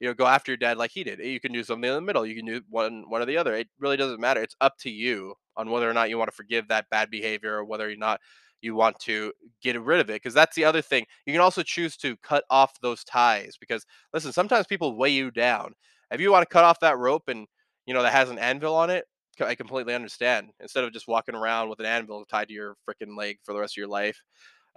you 0.01 0.09
know, 0.09 0.15
go 0.15 0.27
after 0.27 0.53
your 0.53 0.57
dad 0.59 0.79
like 0.79 0.93
he 0.93 1.05
did. 1.05 1.19
You 1.21 1.41
can 1.41 1.53
do 1.53 1.65
something 1.65 1.89
in 1.89 1.95
the 1.95 2.01
middle. 2.01 2.27
You 2.27 2.37
can 2.37 2.47
do 2.47 2.63
one 2.71 3.05
one 3.09 3.23
or 3.23 3.27
the 3.27 3.37
other. 3.37 3.55
It 3.55 3.69
really 3.81 3.97
doesn't 3.97 4.21
matter. 4.21 4.43
It's 4.43 4.57
up 4.61 4.77
to 4.81 4.91
you 4.91 5.35
on 5.57 5.71
whether 5.71 5.91
or 5.91 5.95
not 5.95 6.11
you 6.11 6.19
want 6.19 6.31
to 6.31 6.37
forgive 6.37 6.69
that 6.69 6.91
bad 6.91 7.11
behavior 7.11 7.57
or 7.57 7.65
whether 7.65 7.89
or 7.91 7.97
not 7.97 8.21
you 8.61 8.75
want 8.75 8.99
to 9.01 9.33
get 9.63 9.81
rid 9.81 10.01
of 10.01 10.11
it. 10.11 10.15
Because 10.15 10.35
that's 10.35 10.55
the 10.57 10.65
other 10.65 10.83
thing. 10.83 11.07
You 11.27 11.33
can 11.33 11.43
also 11.43 11.63
choose 11.63 11.97
to 11.99 12.17
cut 12.19 12.45
off 12.51 12.81
those 12.81 13.05
ties. 13.05 13.57
Because 13.59 13.85
listen, 14.15 14.33
sometimes 14.33 14.67
people 14.67 14.97
weigh 14.97 15.11
you 15.11 15.31
down. 15.31 15.73
If 16.13 16.21
you 16.21 16.31
want 16.33 16.43
to 16.49 16.53
cut 16.53 16.65
off 16.65 16.81
that 16.81 16.99
rope 16.99 17.25
and 17.29 17.47
you 17.87 17.95
know 17.95 18.03
that 18.03 18.13
has 18.13 18.31
an 18.31 18.39
anvil 18.39 18.75
on 18.77 18.91
it, 18.91 19.05
I 19.41 19.55
completely 19.55 19.95
understand. 19.95 20.51
Instead 20.61 20.85
of 20.85 20.93
just 20.93 21.09
walking 21.09 21.35
around 21.35 21.69
with 21.69 21.81
an 21.81 21.87
anvil 21.87 22.25
tied 22.27 22.49
to 22.49 22.55
your 22.55 22.77
freaking 22.89 23.17
leg 23.17 23.39
for 23.45 23.53
the 23.53 23.61
rest 23.61 23.75
of 23.75 23.79
your 23.79 23.89
life. 23.89 24.23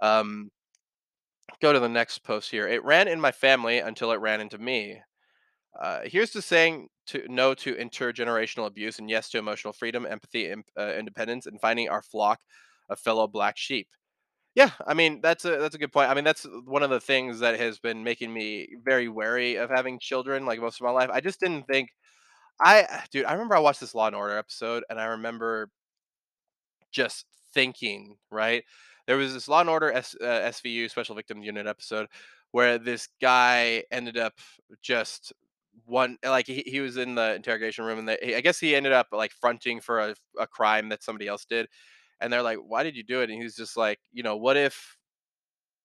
Um, 0.00 0.50
go 1.60 1.72
to 1.72 1.80
the 1.80 1.88
next 1.88 2.18
post 2.24 2.50
here. 2.50 2.66
It 2.66 2.84
ran 2.84 3.08
in 3.08 3.20
my 3.20 3.32
family 3.32 3.78
until 3.78 4.12
it 4.12 4.20
ran 4.20 4.40
into 4.40 4.58
me. 4.58 5.00
Uh, 5.80 6.00
here's 6.04 6.30
to 6.32 6.42
saying 6.42 6.88
to 7.06 7.24
no 7.28 7.54
to 7.54 7.74
intergenerational 7.74 8.66
abuse 8.66 8.98
and 8.98 9.10
yes 9.10 9.30
to 9.30 9.38
emotional 9.38 9.72
freedom, 9.72 10.06
empathy, 10.06 10.50
imp, 10.50 10.66
uh, 10.78 10.92
independence, 10.98 11.46
and 11.46 11.60
finding 11.60 11.88
our 11.88 12.02
flock 12.02 12.40
of 12.90 12.98
fellow 13.00 13.26
black 13.28 13.56
sheep. 13.58 13.88
Yeah, 14.54 14.70
I 14.86 14.94
mean 14.94 15.20
that's 15.22 15.44
a 15.46 15.58
that's 15.58 15.74
a 15.76 15.78
good 15.78 15.92
point. 15.92 16.10
I 16.10 16.14
mean 16.14 16.24
that's 16.24 16.46
one 16.66 16.82
of 16.82 16.90
the 16.90 17.00
things 17.00 17.40
that 17.40 17.58
has 17.60 17.78
been 17.78 18.04
making 18.04 18.32
me 18.34 18.68
very 18.84 19.08
wary 19.08 19.56
of 19.56 19.70
having 19.70 19.98
children. 20.00 20.46
Like 20.46 20.60
most 20.60 20.80
of 20.80 20.84
my 20.84 20.92
life, 20.92 21.10
I 21.12 21.20
just 21.20 21.40
didn't 21.40 21.64
think 21.68 21.90
I, 22.60 23.04
dude. 23.10 23.24
I 23.24 23.32
remember 23.32 23.56
I 23.56 23.60
watched 23.60 23.80
this 23.80 23.94
Law 23.94 24.06
and 24.06 24.16
Order 24.16 24.38
episode, 24.38 24.84
and 24.88 25.00
I 25.00 25.06
remember 25.06 25.68
just 26.92 27.26
thinking, 27.54 28.16
right? 28.30 28.64
There 29.06 29.16
was 29.16 29.34
this 29.34 29.48
Law 29.48 29.60
and 29.60 29.70
Order 29.70 29.92
S, 29.92 30.14
uh, 30.20 30.24
SVU 30.24 30.90
Special 30.90 31.14
Victims 31.14 31.44
Unit 31.44 31.66
episode 31.66 32.08
where 32.52 32.78
this 32.78 33.08
guy 33.20 33.82
ended 33.90 34.16
up 34.16 34.34
just 34.82 35.32
one 35.86 36.18
like 36.24 36.46
he, 36.46 36.62
he 36.66 36.80
was 36.80 36.98
in 36.98 37.14
the 37.14 37.34
interrogation 37.34 37.84
room 37.84 37.98
and 37.98 38.08
they, 38.08 38.36
I 38.36 38.40
guess 38.40 38.60
he 38.60 38.76
ended 38.76 38.92
up 38.92 39.08
like 39.10 39.32
fronting 39.32 39.80
for 39.80 40.00
a, 40.00 40.14
a 40.38 40.46
crime 40.46 40.90
that 40.90 41.02
somebody 41.02 41.26
else 41.26 41.44
did 41.46 41.66
and 42.20 42.32
they're 42.32 42.42
like 42.42 42.58
why 42.58 42.82
did 42.82 42.94
you 42.94 43.02
do 43.02 43.22
it 43.22 43.30
and 43.30 43.42
he's 43.42 43.56
just 43.56 43.76
like 43.76 43.98
you 44.12 44.22
know 44.22 44.36
what 44.36 44.56
if 44.56 44.96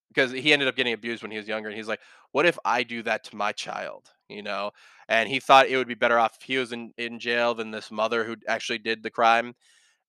because 0.10 0.32
he 0.32 0.54
ended 0.54 0.68
up 0.68 0.76
getting 0.76 0.94
abused 0.94 1.22
when 1.22 1.32
he 1.32 1.38
was 1.38 1.48
younger 1.48 1.70
and 1.70 1.78
he's 1.78 1.88
like 1.88 2.02
what 2.32 2.46
if 2.46 2.58
i 2.66 2.84
do 2.84 3.04
that 3.04 3.24
to 3.24 3.36
my 3.36 3.52
child? 3.52 4.10
you 4.30 4.44
know? 4.44 4.72
And 5.10 5.30
he 5.30 5.40
thought 5.40 5.68
it 5.68 5.78
would 5.78 5.88
be 5.88 5.94
better 5.94 6.20
off 6.20 6.38
if 6.40 6.46
he 6.46 6.58
was 6.58 6.72
in, 6.72 6.92
in 6.98 7.20
jail 7.20 7.54
than 7.54 7.72
this 7.72 7.92
mother 7.92 8.24
who 8.24 8.36
actually 8.48 8.80
did 8.80 9.04
the 9.04 9.10
crime. 9.10 9.56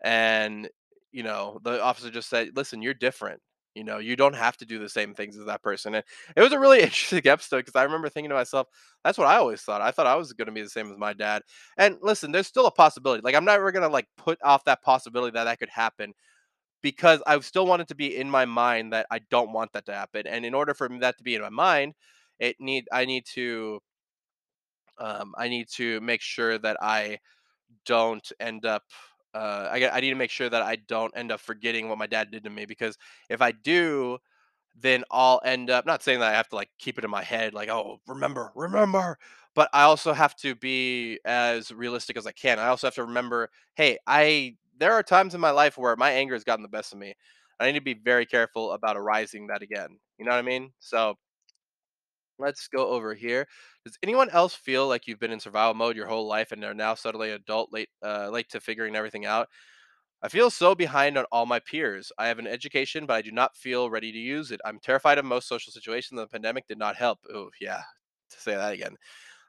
And 0.03 0.69
you 1.11 1.23
know 1.23 1.59
the 1.65 1.83
officer 1.83 2.11
just 2.11 2.29
said 2.29 2.51
listen 2.55 2.83
you're 2.83 2.95
different. 2.95 3.41
You 3.75 3.85
know 3.85 3.99
you 3.99 4.17
don't 4.17 4.35
have 4.35 4.57
to 4.59 4.67
do 4.67 4.79
the 4.79 4.89
same 4.89 5.15
things 5.15 5.37
as 5.37 5.47
that 5.47 5.63
person. 5.63 5.95
And 5.95 6.05
it 6.37 6.41
was 6.41 6.53
a 6.53 6.59
really 6.59 6.81
interesting 6.83 7.27
episode 7.27 7.59
because 7.59 7.77
i 7.77 7.83
remember 7.83 8.09
thinking 8.09 8.31
to 8.31 8.37
myself 8.37 8.69
that's 9.05 9.19
what 9.19 9.27
i 9.27 9.37
always 9.37 9.63
thought. 9.63 9.81
I 9.81 9.91
thought 9.91 10.07
i 10.07 10.15
was 10.15 10.33
going 10.33 10.47
to 10.47 10.53
be 10.53 10.63
the 10.63 10.69
same 10.69 10.91
as 10.91 10.99
my 10.99 11.13
dad. 11.13 11.43
And 11.77 11.97
listen 12.03 12.33
there's 12.33 12.47
still 12.47 12.67
a 12.67 12.71
possibility. 12.71 13.23
Like 13.23 13.35
i'm 13.35 13.45
never 13.45 13.73
going 13.73 13.83
to 13.83 13.89
like 13.89 14.07
put 14.17 14.39
off 14.43 14.65
that 14.65 14.83
possibility 14.83 15.33
that 15.35 15.45
that 15.45 15.59
could 15.59 15.71
happen 15.71 16.13
because 16.83 17.23
i 17.27 17.39
still 17.41 17.67
want 17.67 17.83
it 17.83 17.89
to 17.89 17.95
be 17.95 18.17
in 18.17 18.31
my 18.31 18.45
mind 18.45 18.93
that 18.93 19.07
i 19.11 19.19
don't 19.31 19.53
want 19.53 19.73
that 19.73 19.87
to 19.87 19.93
happen 19.95 20.27
and 20.27 20.45
in 20.45 20.55
order 20.55 20.75
for 20.75 20.89
that 21.01 21.17
to 21.19 21.25
be 21.25 21.35
in 21.35 21.43
my 21.43 21.49
mind 21.49 21.95
it 22.39 22.57
need 22.61 22.87
i 22.93 23.05
need 23.05 23.25
to 23.25 23.81
um, 24.99 25.35
i 25.39 25.49
need 25.49 25.69
to 25.69 26.01
make 26.01 26.21
sure 26.21 26.59
that 26.59 26.77
i 26.81 27.19
don't 27.85 28.33
end 28.41 28.65
up 28.65 28.83
uh, 29.35 29.69
I, 29.71 29.89
I 29.91 30.01
need 30.01 30.11
to 30.11 30.17
make 30.17 30.31
sure 30.31 30.49
that 30.49 30.63
I 30.63 30.77
don't 30.77 31.17
end 31.17 31.31
up 31.31 31.41
forgetting 31.41 31.89
what 31.89 31.99
my 31.99 32.07
dad 32.07 32.31
did 32.31 32.45
to 32.45 32.51
me 32.51 32.65
because 32.65 32.97
if 33.29 33.43
I 33.43 33.53
do, 33.53 34.19
then 34.81 35.05
I'll 35.11 35.41
end 35.45 35.71
up 35.71 35.87
not 35.87 36.03
saying 36.03 36.21
that 36.21 36.33
I 36.33 36.37
have 36.37 36.49
to 36.49 36.57
like 36.57 36.71
keep 36.79 36.99
it 36.99 37.05
in 37.05 37.11
my 37.11 37.23
head, 37.23 37.55
like, 37.55 37.69
oh, 37.69 38.01
remember, 38.07 38.53
remember. 38.55 39.19
But 39.55 39.69
I 39.73 39.83
also 39.83 40.13
have 40.13 40.37
to 40.37 40.55
be 40.55 41.19
as 41.25 41.73
realistic 41.73 42.17
as 42.17 42.27
I 42.27 42.33
can. 42.33 42.59
I 42.59 42.69
also 42.69 42.87
have 42.87 42.95
to 42.95 43.05
remember, 43.05 43.51
hey, 43.75 43.99
I 44.07 44.57
there 44.79 44.93
are 44.95 45.03
times 45.03 45.35
in 45.35 45.41
my 45.41 45.51
life 45.51 45.79
where 45.79 45.97
my 45.97 46.11
anger 46.13 46.35
has 46.35 46.45
gotten 46.45 46.63
the 46.63 46.69
best 46.69 46.93
of 46.93 46.99
me. 46.99 47.15
I 47.61 47.67
need 47.67 47.79
to 47.79 47.81
be 47.81 47.95
very 47.95 48.27
careful 48.27 48.73
about 48.73 48.97
arising 48.97 49.49
that 49.49 49.63
again. 49.63 49.99
You 50.19 50.25
know 50.25 50.33
what 50.33 50.39
I 50.39 50.43
mean? 50.43 50.73
So 50.81 51.17
Let's 52.39 52.69
go 52.69 52.89
over 52.89 53.15
here. 53.15 53.47
Does 53.85 53.99
anyone 54.03 54.31
else 54.31 54.55
feel 54.55 54.87
like 54.87 55.07
you've 55.07 55.19
been 55.19 55.33
in 55.33 55.41
survival 55.41 55.75
mode 55.75 55.97
your 55.97 56.07
whole 56.07 56.27
life 56.29 56.53
and 56.53 56.63
are 56.65 56.75
now 56.75 56.95
suddenly 56.95 57.33
adult, 57.33 57.73
late, 57.73 57.89
uh, 58.05 58.29
late 58.31 58.49
to 58.51 58.61
figuring 58.61 58.95
everything 58.95 59.27
out? 59.27 59.49
I 60.23 60.29
feel 60.29 60.51
so 60.51 60.75
behind 60.75 61.19
on 61.19 61.27
all 61.33 61.47
my 61.47 61.61
peers. 61.61 62.13
I 62.19 62.29
have 62.29 62.39
an 62.41 62.47
education, 62.49 63.07
but 63.07 63.15
I 63.17 63.23
do 63.23 63.33
not 63.33 63.57
feel 63.57 63.91
ready 63.91 64.13
to 64.13 64.19
use 64.19 64.53
it. 64.53 64.61
I'm 64.65 64.81
terrified 64.81 65.19
of 65.19 65.25
most 65.27 65.49
social 65.49 65.73
situations. 65.73 66.19
The 66.21 66.27
pandemic 66.29 66.67
did 66.69 66.79
not 66.79 66.97
help. 66.97 67.21
Oh, 67.33 67.51
yeah, 67.61 67.83
to 68.31 68.41
say 68.41 68.55
that 68.57 68.73
again. 68.75 68.97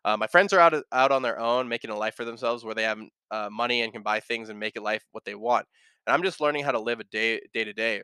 Uh, 0.06 0.18
my 0.18 0.28
friends 0.28 0.54
are 0.54 0.60
out 0.60 0.74
out 0.92 1.12
on 1.12 1.22
their 1.22 1.40
own, 1.40 1.68
making 1.68 1.92
a 1.92 1.98
life 1.98 2.16
for 2.16 2.26
themselves, 2.26 2.64
where 2.64 2.76
they 2.76 2.84
have 2.84 3.00
uh, 3.32 3.50
money 3.52 3.82
and 3.82 3.94
can 3.94 4.04
buy 4.04 4.20
things 4.20 4.50
and 4.50 4.60
make 4.60 4.76
it 4.76 4.84
life 4.84 5.04
what 5.12 5.26
they 5.26 5.36
want. 5.36 5.68
and 6.08 6.14
I'm 6.14 6.24
just 6.24 6.42
learning 6.42 6.64
how 6.66 6.72
to 6.72 6.80
live 6.80 7.00
a 7.00 7.04
day 7.06 7.42
day 7.54 7.64
to 7.64 7.74
day. 7.74 8.04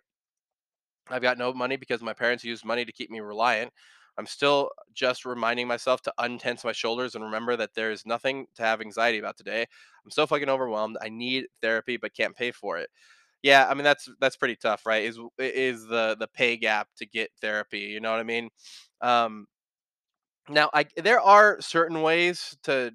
I've 1.09 1.21
got 1.21 1.37
no 1.37 1.53
money 1.53 1.75
because 1.75 2.01
my 2.01 2.13
parents 2.13 2.43
used 2.43 2.65
money 2.65 2.83
to 2.85 2.91
keep 2.91 3.09
me 3.11 3.19
reliant. 3.19 3.71
I'm 4.17 4.25
still 4.25 4.69
just 4.93 5.25
reminding 5.25 5.67
myself 5.67 6.01
to 6.03 6.13
untense 6.19 6.63
my 6.63 6.71
shoulders 6.71 7.15
and 7.15 7.23
remember 7.23 7.57
that 7.57 7.71
there's 7.75 8.05
nothing 8.05 8.47
to 8.55 8.63
have 8.63 8.81
anxiety 8.81 9.19
about 9.19 9.37
today. 9.37 9.61
I'm 10.05 10.11
so 10.11 10.25
fucking 10.25 10.49
overwhelmed. 10.49 10.97
I 11.01 11.09
need 11.09 11.47
therapy 11.61 11.97
but 11.97 12.13
can't 12.15 12.35
pay 12.35 12.51
for 12.51 12.77
it. 12.77 12.89
Yeah, 13.43 13.67
I 13.69 13.75
mean 13.75 13.85
that's 13.85 14.09
that's 14.19 14.37
pretty 14.37 14.57
tough, 14.57 14.85
right? 14.85 15.03
Is 15.05 15.19
is 15.39 15.85
the 15.87 16.17
the 16.19 16.27
pay 16.27 16.57
gap 16.57 16.89
to 16.97 17.05
get 17.05 17.31
therapy, 17.41 17.79
you 17.81 18.01
know 18.01 18.11
what 18.11 18.19
I 18.19 18.23
mean? 18.23 18.49
Um 19.01 19.47
now 20.49 20.69
I 20.73 20.85
there 20.97 21.19
are 21.21 21.59
certain 21.61 22.01
ways 22.01 22.57
to 22.63 22.93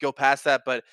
go 0.00 0.12
past 0.12 0.44
that, 0.44 0.62
but 0.66 0.84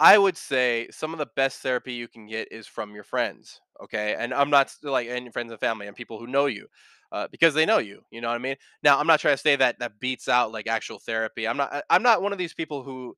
I 0.00 0.18
would 0.18 0.36
say 0.36 0.88
some 0.90 1.12
of 1.12 1.18
the 1.18 1.28
best 1.36 1.60
therapy 1.60 1.94
you 1.94 2.08
can 2.08 2.26
get 2.26 2.48
is 2.52 2.66
from 2.66 2.94
your 2.94 3.04
friends, 3.04 3.60
okay? 3.82 4.16
And 4.18 4.34
I'm 4.34 4.50
not 4.50 4.74
like 4.82 5.08
and 5.08 5.32
friends 5.32 5.52
and 5.52 5.60
family 5.60 5.86
and 5.86 5.96
people 5.96 6.18
who 6.18 6.26
know 6.26 6.46
you, 6.46 6.68
uh, 7.12 7.28
because 7.30 7.54
they 7.54 7.66
know 7.66 7.78
you. 7.78 8.02
You 8.10 8.20
know 8.20 8.28
what 8.28 8.34
I 8.36 8.38
mean? 8.38 8.56
Now, 8.82 8.98
I'm 8.98 9.06
not 9.06 9.20
trying 9.20 9.34
to 9.36 9.42
say 9.42 9.56
that 9.56 9.78
that 9.80 10.00
beats 10.00 10.28
out 10.28 10.52
like 10.52 10.66
actual 10.68 10.98
therapy. 10.98 11.48
I'm 11.48 11.56
not. 11.56 11.84
I'm 11.90 12.02
not 12.02 12.22
one 12.22 12.32
of 12.32 12.38
these 12.38 12.54
people 12.54 12.82
who. 12.82 13.16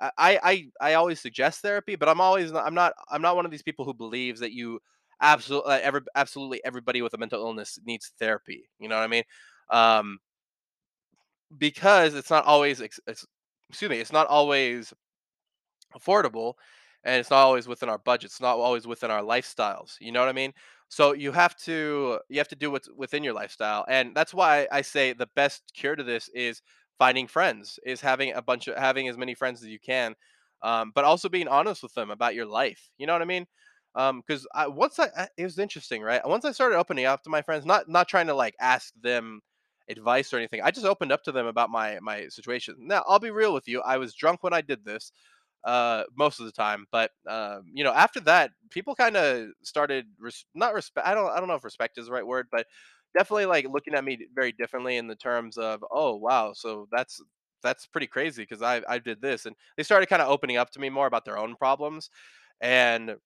I 0.00 0.10
I 0.18 0.40
I 0.42 0.90
I 0.90 0.94
always 0.94 1.20
suggest 1.20 1.60
therapy, 1.62 1.96
but 1.96 2.08
I'm 2.08 2.20
always 2.20 2.52
not, 2.52 2.66
I'm 2.66 2.74
not 2.74 2.92
I'm 3.10 3.22
not 3.22 3.36
one 3.36 3.44
of 3.44 3.50
these 3.50 3.62
people 3.62 3.84
who 3.84 3.94
believes 3.94 4.40
that 4.40 4.52
you 4.52 4.80
absolutely 5.20 5.74
every 5.76 6.02
absolutely 6.14 6.60
everybody 6.64 7.02
with 7.02 7.14
a 7.14 7.18
mental 7.18 7.40
illness 7.44 7.78
needs 7.84 8.12
therapy. 8.18 8.68
You 8.78 8.88
know 8.88 8.96
what 8.96 9.04
I 9.04 9.08
mean? 9.08 9.24
Um, 9.70 10.18
because 11.56 12.14
it's 12.14 12.30
not 12.30 12.44
always 12.44 12.80
ex- 12.80 13.00
ex- 13.08 13.26
excuse 13.68 13.90
me, 13.90 13.98
it's 13.98 14.12
not 14.12 14.26
always 14.26 14.92
affordable 15.96 16.54
and 17.04 17.18
it's 17.18 17.30
not 17.30 17.38
always 17.44 17.66
within 17.66 17.88
our 17.88 17.98
budget 17.98 18.26
it's 18.30 18.40
not 18.40 18.58
always 18.58 18.86
within 18.86 19.10
our 19.10 19.22
lifestyles 19.22 19.94
you 20.00 20.12
know 20.12 20.20
what 20.20 20.28
i 20.28 20.32
mean? 20.32 20.52
So 20.90 21.12
you 21.12 21.32
have 21.32 21.56
to 21.58 22.18
you 22.28 22.38
have 22.38 22.48
to 22.48 22.56
do 22.56 22.70
what's 22.70 22.88
within 22.96 23.22
your 23.24 23.34
lifestyle 23.34 23.84
and 23.88 24.14
that's 24.14 24.34
why 24.34 24.66
i 24.72 24.82
say 24.82 25.12
the 25.12 25.28
best 25.34 25.72
cure 25.74 25.96
to 25.96 26.02
this 26.02 26.28
is 26.34 26.62
finding 26.98 27.26
friends 27.26 27.78
is 27.86 28.00
having 28.00 28.32
a 28.32 28.42
bunch 28.42 28.68
of 28.68 28.76
having 28.76 29.08
as 29.08 29.16
many 29.16 29.34
friends 29.34 29.62
as 29.62 29.68
you 29.68 29.78
can 29.78 30.14
um, 30.62 30.90
but 30.94 31.04
also 31.04 31.28
being 31.28 31.46
honest 31.48 31.82
with 31.82 31.94
them 31.94 32.10
about 32.10 32.34
your 32.34 32.46
life 32.46 32.90
you 32.98 33.06
know 33.06 33.12
what 33.12 33.22
i 33.22 33.26
mean? 33.26 33.46
Because 33.94 34.46
I, 34.54 34.66
once 34.68 34.98
I, 34.98 35.08
I- 35.16 35.28
it 35.36 35.44
was 35.44 35.58
interesting 35.58 36.02
right? 36.02 36.26
Once 36.26 36.44
i 36.44 36.52
started 36.52 36.76
opening 36.76 37.04
up 37.06 37.22
to 37.24 37.30
my 37.30 37.42
friends 37.42 37.64
not 37.64 37.88
not 37.88 38.08
trying 38.08 38.26
to 38.28 38.34
like 38.34 38.54
ask 38.60 38.92
them 39.00 39.40
advice 39.90 40.32
or 40.32 40.36
anything 40.38 40.60
i 40.62 40.70
just 40.70 40.86
opened 40.86 41.12
up 41.12 41.22
to 41.22 41.32
them 41.32 41.46
about 41.46 41.70
my 41.70 41.98
my 42.00 42.28
situation. 42.28 42.76
Now 42.78 43.04
i'll 43.08 43.18
be 43.18 43.30
real 43.30 43.54
with 43.54 43.68
you 43.68 43.80
i 43.82 43.96
was 43.98 44.14
drunk 44.14 44.42
when 44.42 44.52
i 44.52 44.60
did 44.60 44.84
this 44.84 45.12
uh 45.64 46.04
most 46.16 46.38
of 46.40 46.46
the 46.46 46.52
time 46.52 46.86
but 46.92 47.10
um 47.28 47.64
you 47.72 47.82
know 47.82 47.92
after 47.92 48.20
that 48.20 48.52
people 48.70 48.94
kind 48.94 49.16
of 49.16 49.48
started 49.62 50.06
res- 50.18 50.46
not 50.54 50.72
respect 50.72 51.06
i 51.06 51.14
don't 51.14 51.30
i 51.32 51.38
don't 51.38 51.48
know 51.48 51.54
if 51.56 51.64
respect 51.64 51.98
is 51.98 52.06
the 52.06 52.12
right 52.12 52.26
word 52.26 52.46
but 52.52 52.66
definitely 53.16 53.46
like 53.46 53.66
looking 53.68 53.94
at 53.94 54.04
me 54.04 54.18
very 54.34 54.52
differently 54.52 54.96
in 54.96 55.08
the 55.08 55.16
terms 55.16 55.56
of 55.58 55.84
oh 55.90 56.14
wow 56.14 56.52
so 56.52 56.86
that's 56.92 57.20
that's 57.62 57.86
pretty 57.86 58.06
crazy 58.06 58.42
because 58.42 58.62
i 58.62 58.80
i 58.88 58.98
did 58.98 59.20
this 59.20 59.46
and 59.46 59.56
they 59.76 59.82
started 59.82 60.06
kind 60.06 60.22
of 60.22 60.28
opening 60.28 60.56
up 60.56 60.70
to 60.70 60.78
me 60.80 60.88
more 60.88 61.08
about 61.08 61.24
their 61.24 61.38
own 61.38 61.56
problems 61.56 62.08
and 62.60 63.16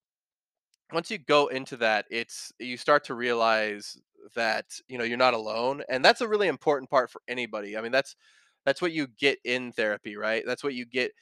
once 0.93 1.11
you 1.11 1.19
go 1.19 1.47
into 1.49 1.77
that, 1.79 2.05
it's 2.11 2.53
you 2.59 2.77
start 2.77 3.05
to 3.05 3.15
realize 3.15 3.97
that 4.35 4.67
you 4.89 4.99
know 4.99 5.05
you're 5.05 5.17
not 5.17 5.35
alone, 5.35 5.83
and 5.89 6.05
that's 6.05 6.21
a 6.21 6.29
really 6.29 6.49
important 6.49 6.91
part 6.91 7.11
for 7.11 7.21
anybody. 7.29 7.77
I 7.77 7.81
mean, 7.81 7.93
that's 7.93 8.17
that's 8.65 8.83
what 8.83 8.93
you 8.93 9.09
get 9.19 9.39
in 9.45 9.73
therapy, 9.73 10.17
right? 10.17 10.43
That's 10.47 10.65
what 10.65 10.75
you 10.75 10.87
get. 10.87 11.13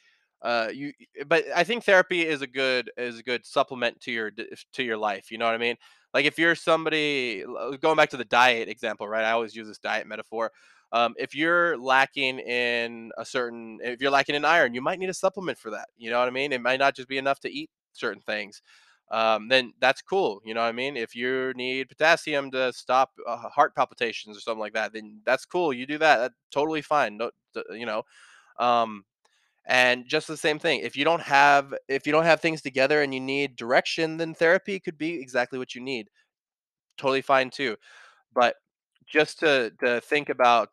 Uh, 0.41 0.69
you, 0.73 0.91
but 1.27 1.43
I 1.55 1.63
think 1.63 1.83
therapy 1.83 2.25
is 2.25 2.41
a 2.41 2.47
good 2.47 2.91
is 2.97 3.19
a 3.19 3.23
good 3.23 3.45
supplement 3.45 3.99
to 4.01 4.11
your 4.11 4.31
to 4.73 4.83
your 4.83 4.97
life. 4.97 5.31
You 5.31 5.37
know 5.37 5.45
what 5.45 5.55
I 5.55 5.59
mean? 5.59 5.75
Like 6.13 6.25
if 6.25 6.37
you're 6.39 6.55
somebody 6.55 7.43
going 7.79 7.95
back 7.95 8.09
to 8.11 8.17
the 8.17 8.25
diet 8.25 8.67
example, 8.69 9.07
right? 9.07 9.23
I 9.23 9.31
always 9.31 9.55
use 9.55 9.67
this 9.67 9.77
diet 9.79 10.07
metaphor. 10.07 10.51
Um, 10.93 11.13
if 11.17 11.33
you're 11.35 11.77
lacking 11.77 12.39
in 12.39 13.11
a 13.17 13.23
certain, 13.23 13.79
if 13.81 14.01
you're 14.01 14.11
lacking 14.11 14.35
in 14.35 14.43
iron, 14.43 14.73
you 14.73 14.81
might 14.81 14.99
need 14.99 15.09
a 15.09 15.13
supplement 15.13 15.57
for 15.57 15.71
that. 15.71 15.87
You 15.97 16.09
know 16.09 16.19
what 16.19 16.27
I 16.27 16.31
mean? 16.31 16.51
It 16.51 16.61
might 16.61 16.79
not 16.79 16.95
just 16.95 17.07
be 17.07 17.17
enough 17.17 17.39
to 17.41 17.49
eat 17.49 17.69
certain 17.93 18.21
things 18.21 18.61
um, 19.11 19.49
then 19.49 19.73
that's 19.81 20.01
cool. 20.01 20.41
You 20.45 20.55
know 20.55 20.61
what 20.61 20.67
I 20.69 20.73
mean? 20.73 20.97
If 20.97 21.15
you 21.15 21.53
need 21.55 21.89
potassium 21.89 22.51
to 22.51 22.73
stop 22.73 23.11
uh, 23.27 23.37
heart 23.49 23.75
palpitations 23.75 24.37
or 24.37 24.41
something 24.41 24.61
like 24.61 24.73
that, 24.73 24.93
then 24.93 25.21
that's 25.25 25.45
cool. 25.45 25.73
You 25.73 25.85
do 25.85 25.99
that. 25.99 26.17
That's 26.19 26.35
totally 26.51 26.81
fine. 26.81 27.17
No, 27.17 27.31
you 27.71 27.85
know, 27.85 28.03
um, 28.59 29.05
and 29.67 30.05
just 30.07 30.27
the 30.27 30.37
same 30.37 30.59
thing. 30.59 30.81
If 30.81 30.97
you 30.97 31.05
don't 31.05 31.21
have 31.21 31.73
if 31.87 32.05
you 32.07 32.11
don't 32.13 32.25
have 32.25 32.41
things 32.41 32.61
together 32.61 33.01
and 33.03 33.13
you 33.13 33.19
need 33.21 33.55
direction, 33.57 34.17
then 34.17 34.33
therapy 34.33 34.79
could 34.79 34.97
be 34.97 35.21
exactly 35.21 35.59
what 35.59 35.75
you 35.75 35.81
need. 35.81 36.09
Totally 36.97 37.21
fine 37.21 37.49
too. 37.49 37.77
But 38.33 38.55
just 39.07 39.39
to 39.41 39.71
to 39.81 40.01
think 40.01 40.29
about, 40.29 40.69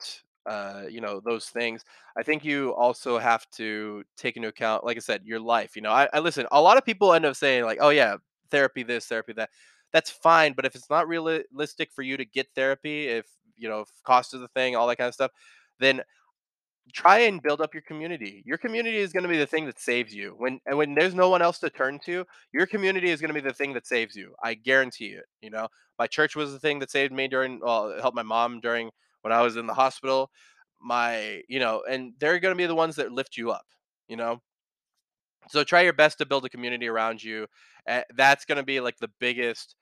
uh, 0.47 0.85
you 0.91 1.01
know, 1.01 1.21
those 1.25 1.47
things, 1.49 1.85
I 2.19 2.25
think 2.25 2.45
you 2.45 2.75
also 2.75 3.19
have 3.19 3.49
to 3.53 4.05
take 4.19 4.37
into 4.37 4.49
account, 4.51 4.85
like 4.85 4.97
I 4.99 5.01
said, 5.01 5.23
your 5.27 5.41
life. 5.41 5.77
You 5.77 5.83
know, 5.83 5.93
I, 5.93 6.09
I 6.15 6.21
listen. 6.21 6.47
A 6.53 6.63
lot 6.63 6.79
of 6.79 6.85
people 6.87 7.15
end 7.15 7.27
up 7.27 7.37
saying 7.37 7.65
like, 7.65 7.79
"Oh 7.81 7.91
yeah, 7.91 8.17
therapy 8.51 8.83
this, 8.83 9.07
therapy 9.07 9.33
that." 9.35 9.51
That's 9.93 10.11
fine, 10.11 10.53
but 10.53 10.67
if 10.67 10.75
it's 10.75 10.91
not 10.91 11.09
realistic 11.09 11.91
for 11.93 12.03
you 12.03 12.17
to 12.19 12.25
get 12.25 12.49
therapy, 12.55 13.09
if 13.09 13.27
you 13.57 13.69
know, 13.69 13.81
if 13.81 13.89
cost 14.05 14.35
is 14.35 14.43
a 14.43 14.49
thing, 14.49 14.77
all 14.77 14.87
that 14.89 14.97
kind 14.97 15.09
of 15.09 15.15
stuff, 15.15 15.31
then 15.81 16.03
try 16.93 17.19
and 17.21 17.43
build 17.43 17.61
up 17.61 17.75
your 17.75 17.83
community. 17.83 18.43
Your 18.47 18.59
community 18.59 18.97
is 18.99 19.13
going 19.13 19.23
to 19.23 19.29
be 19.29 19.39
the 19.39 19.47
thing 19.47 19.67
that 19.67 19.79
saves 19.79 20.15
you. 20.15 20.35
When 20.39 20.61
and 20.67 20.79
when 20.79 20.95
there's 20.95 21.15
no 21.15 21.29
one 21.29 21.43
else 21.43 21.59
to 21.61 21.71
turn 21.71 21.99
to, 22.07 22.25
your 22.53 22.67
community 22.67 23.11
is 23.11 23.21
going 23.21 23.29
to 23.35 23.41
be 23.41 23.47
the 23.47 23.53
thing 23.55 23.73
that 23.75 23.87
saves 23.87 24.17
you. 24.17 24.35
I 24.43 24.55
guarantee 24.55 25.09
it. 25.09 25.25
You 25.43 25.51
know, 25.51 25.69
my 25.99 26.07
church 26.07 26.35
was 26.37 26.53
the 26.53 26.59
thing 26.59 26.79
that 26.81 26.91
saved 26.91 27.13
me 27.13 27.29
during. 27.29 27.61
Well, 27.61 27.95
helped 28.01 28.17
my 28.17 28.23
mom 28.23 28.61
during 28.61 28.91
when 29.23 29.33
I 29.33 29.43
was 29.43 29.57
in 29.57 29.67
the 29.67 29.75
hospital. 29.75 30.31
My, 30.81 31.43
you 31.49 31.59
know, 31.59 31.83
and 31.91 32.13
they're 32.21 32.39
going 32.39 32.55
to 32.55 32.59
be 32.59 32.67
the 32.67 32.75
ones 32.75 32.97
that 32.97 33.13
lift 33.13 33.37
you 33.37 33.51
up. 33.51 33.67
You 34.09 34.17
know, 34.17 34.41
so 35.49 35.65
try 35.65 35.83
your 35.83 35.93
best 35.93 36.19
to 36.19 36.27
build 36.27 36.45
a 36.45 36.49
community 36.49 36.89
around 36.89 37.23
you. 37.23 37.47
Uh, 37.89 38.03
that's 38.17 38.45
going 38.45 38.57
to 38.57 38.63
be 38.65 38.81
like 38.81 38.99
the 38.99 39.11
biggest 39.21 39.77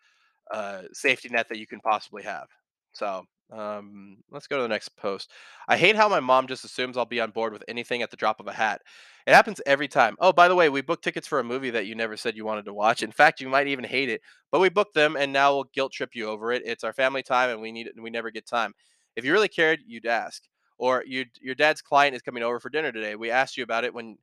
uh, 0.52 0.82
safety 0.92 1.28
net 1.28 1.48
that 1.48 1.58
you 1.58 1.66
can 1.66 1.80
possibly 1.80 2.22
have. 2.22 2.46
So 2.92 3.24
um, 3.52 4.18
let's 4.30 4.46
go 4.46 4.56
to 4.56 4.62
the 4.62 4.68
next 4.68 4.90
post. 4.96 5.30
I 5.68 5.76
hate 5.76 5.96
how 5.96 6.08
my 6.08 6.20
mom 6.20 6.46
just 6.46 6.64
assumes 6.64 6.96
I'll 6.96 7.04
be 7.04 7.20
on 7.20 7.30
board 7.30 7.52
with 7.52 7.64
anything 7.68 8.02
at 8.02 8.10
the 8.10 8.16
drop 8.16 8.40
of 8.40 8.46
a 8.48 8.52
hat. 8.52 8.82
It 9.26 9.34
happens 9.34 9.60
every 9.66 9.88
time. 9.88 10.16
Oh, 10.20 10.32
by 10.32 10.48
the 10.48 10.54
way, 10.54 10.68
we 10.68 10.82
booked 10.82 11.04
tickets 11.04 11.26
for 11.26 11.40
a 11.40 11.44
movie 11.44 11.70
that 11.70 11.86
you 11.86 11.94
never 11.94 12.16
said 12.16 12.36
you 12.36 12.44
wanted 12.44 12.64
to 12.66 12.74
watch. 12.74 13.02
In 13.02 13.12
fact, 13.12 13.40
you 13.40 13.48
might 13.48 13.66
even 13.68 13.84
hate 13.84 14.08
it, 14.08 14.20
but 14.50 14.60
we 14.60 14.68
booked 14.68 14.94
them, 14.94 15.16
and 15.16 15.32
now 15.32 15.54
we'll 15.54 15.64
guilt 15.74 15.92
trip 15.92 16.10
you 16.14 16.28
over 16.28 16.52
it. 16.52 16.62
It's 16.64 16.84
our 16.84 16.92
family 16.92 17.22
time, 17.22 17.50
and 17.50 17.60
we 17.60 17.72
need 17.72 17.86
it, 17.86 17.94
and 17.94 18.04
we 18.04 18.10
never 18.10 18.30
get 18.30 18.46
time. 18.46 18.72
If 19.16 19.24
you 19.24 19.32
really 19.32 19.48
cared, 19.48 19.80
you'd 19.86 20.06
ask. 20.06 20.42
Or 20.78 21.02
you, 21.06 21.24
your 21.40 21.54
dad's 21.54 21.82
client 21.82 22.14
is 22.14 22.22
coming 22.22 22.42
over 22.42 22.60
for 22.60 22.68
dinner 22.70 22.92
today. 22.92 23.16
We 23.16 23.30
asked 23.30 23.56
you 23.56 23.64
about 23.64 23.84
it 23.84 23.94
when 23.94 24.18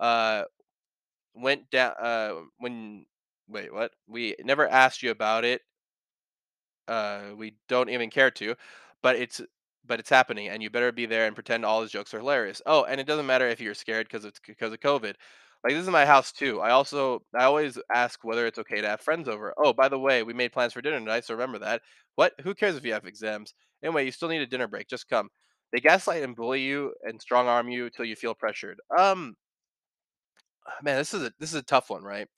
uh 0.00 0.44
went 1.34 1.70
down 1.70 1.94
uh 2.02 2.34
when 2.58 3.04
wait 3.48 3.72
what 3.72 3.92
we 4.08 4.34
never 4.44 4.68
asked 4.68 5.02
you 5.02 5.10
about 5.10 5.44
it 5.44 5.62
uh, 6.88 7.22
we 7.36 7.54
don't 7.68 7.90
even 7.90 8.10
care 8.10 8.30
to, 8.30 8.54
but 9.02 9.16
it's 9.16 9.40
but 9.84 9.98
it's 9.98 10.10
happening, 10.10 10.48
and 10.48 10.62
you 10.62 10.70
better 10.70 10.92
be 10.92 11.06
there 11.06 11.26
and 11.26 11.34
pretend 11.34 11.64
all 11.64 11.82
his 11.82 11.90
jokes 11.90 12.14
are 12.14 12.18
hilarious. 12.18 12.62
Oh, 12.66 12.84
and 12.84 13.00
it 13.00 13.06
doesn't 13.06 13.26
matter 13.26 13.48
if 13.48 13.60
you're 13.60 13.74
scared 13.74 14.06
because 14.08 14.24
it's 14.24 14.40
because 14.46 14.72
of 14.72 14.80
COVID. 14.80 15.14
Like 15.64 15.74
this 15.74 15.82
is 15.84 15.90
my 15.90 16.06
house 16.06 16.32
too. 16.32 16.60
I 16.60 16.70
also 16.70 17.22
I 17.38 17.44
always 17.44 17.78
ask 17.94 18.20
whether 18.24 18.46
it's 18.46 18.58
okay 18.58 18.80
to 18.80 18.88
have 18.88 19.00
friends 19.00 19.28
over. 19.28 19.54
Oh, 19.58 19.72
by 19.72 19.88
the 19.88 19.98
way, 19.98 20.22
we 20.22 20.32
made 20.34 20.52
plans 20.52 20.72
for 20.72 20.82
dinner 20.82 20.98
tonight, 20.98 21.24
so 21.24 21.34
remember 21.34 21.58
that. 21.60 21.82
What? 22.16 22.32
Who 22.42 22.54
cares 22.54 22.76
if 22.76 22.84
you 22.84 22.92
have 22.94 23.06
exams? 23.06 23.54
Anyway, 23.82 24.04
you 24.04 24.12
still 24.12 24.28
need 24.28 24.42
a 24.42 24.46
dinner 24.46 24.68
break. 24.68 24.88
Just 24.88 25.08
come. 25.08 25.28
They 25.72 25.80
gaslight 25.80 26.22
and 26.22 26.36
bully 26.36 26.60
you 26.62 26.92
and 27.02 27.20
strong 27.20 27.48
arm 27.48 27.68
you 27.68 27.86
until 27.86 28.04
you 28.04 28.14
feel 28.16 28.34
pressured. 28.34 28.78
Um, 28.98 29.34
man, 30.82 30.96
this 30.98 31.14
is 31.14 31.22
a 31.24 31.32
this 31.38 31.50
is 31.50 31.56
a 31.56 31.62
tough 31.62 31.90
one, 31.90 32.02
right? 32.02 32.28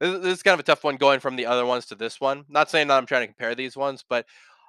This, 0.00 0.14
is- 0.24 0.42
kind 0.42 0.54
of 0.54 0.60
a 0.60 0.64
tough 0.64 0.84
one 0.84 0.96
going 0.96 1.20
from 1.20 1.36
the 1.36 1.46
other 1.46 1.66
ones 1.66 1.86
to 1.86 1.94
this 1.94 2.20
one. 2.20 2.44
Not 2.48 2.70
saying 2.70 2.88
that 2.88 2.96
I'm 2.98 3.06
trying 3.06 3.22
to 3.22 3.28
compare 3.28 3.54
these 3.54 3.76
ones, 3.76 4.04
but 4.08 4.26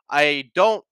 I 0.09 0.51
don't 0.55 0.83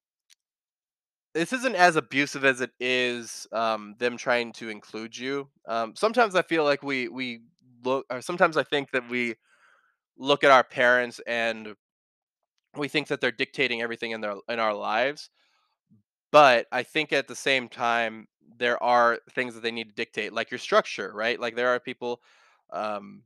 this 1.33 1.51
isn't 1.51 1.75
as 1.75 1.97
abusive 1.97 2.45
as 2.45 2.61
it 2.61 2.71
is 2.79 3.45
um, 3.51 3.95
them 3.99 4.15
trying 4.15 4.53
to 4.53 4.69
include 4.69 5.17
you. 5.17 5.49
Um, 5.67 5.93
sometimes 5.95 6.33
I 6.35 6.41
feel 6.41 6.63
like 6.63 6.81
we 6.81 7.09
we 7.09 7.41
look, 7.83 8.05
or 8.09 8.21
sometimes 8.21 8.55
I 8.55 8.63
think 8.63 8.91
that 8.91 9.09
we 9.09 9.35
look 10.17 10.43
at 10.43 10.51
our 10.51 10.63
parents 10.63 11.21
and 11.27 11.75
we 12.77 12.87
think 12.87 13.07
that 13.07 13.21
they're 13.21 13.31
dictating 13.31 13.81
everything 13.81 14.11
in 14.11 14.21
their 14.21 14.35
in 14.49 14.59
our 14.59 14.73
lives. 14.73 15.29
But 16.31 16.67
I 16.71 16.83
think 16.83 17.13
at 17.13 17.27
the 17.27 17.35
same 17.35 17.69
time 17.69 18.27
there 18.57 18.81
are 18.81 19.19
things 19.31 19.53
that 19.55 19.63
they 19.63 19.71
need 19.71 19.89
to 19.89 19.95
dictate, 19.95 20.33
like 20.33 20.51
your 20.51 20.59
structure, 20.59 21.11
right? 21.13 21.39
Like 21.39 21.55
there 21.55 21.69
are 21.69 21.79
people 21.79 22.21
um, 22.71 23.23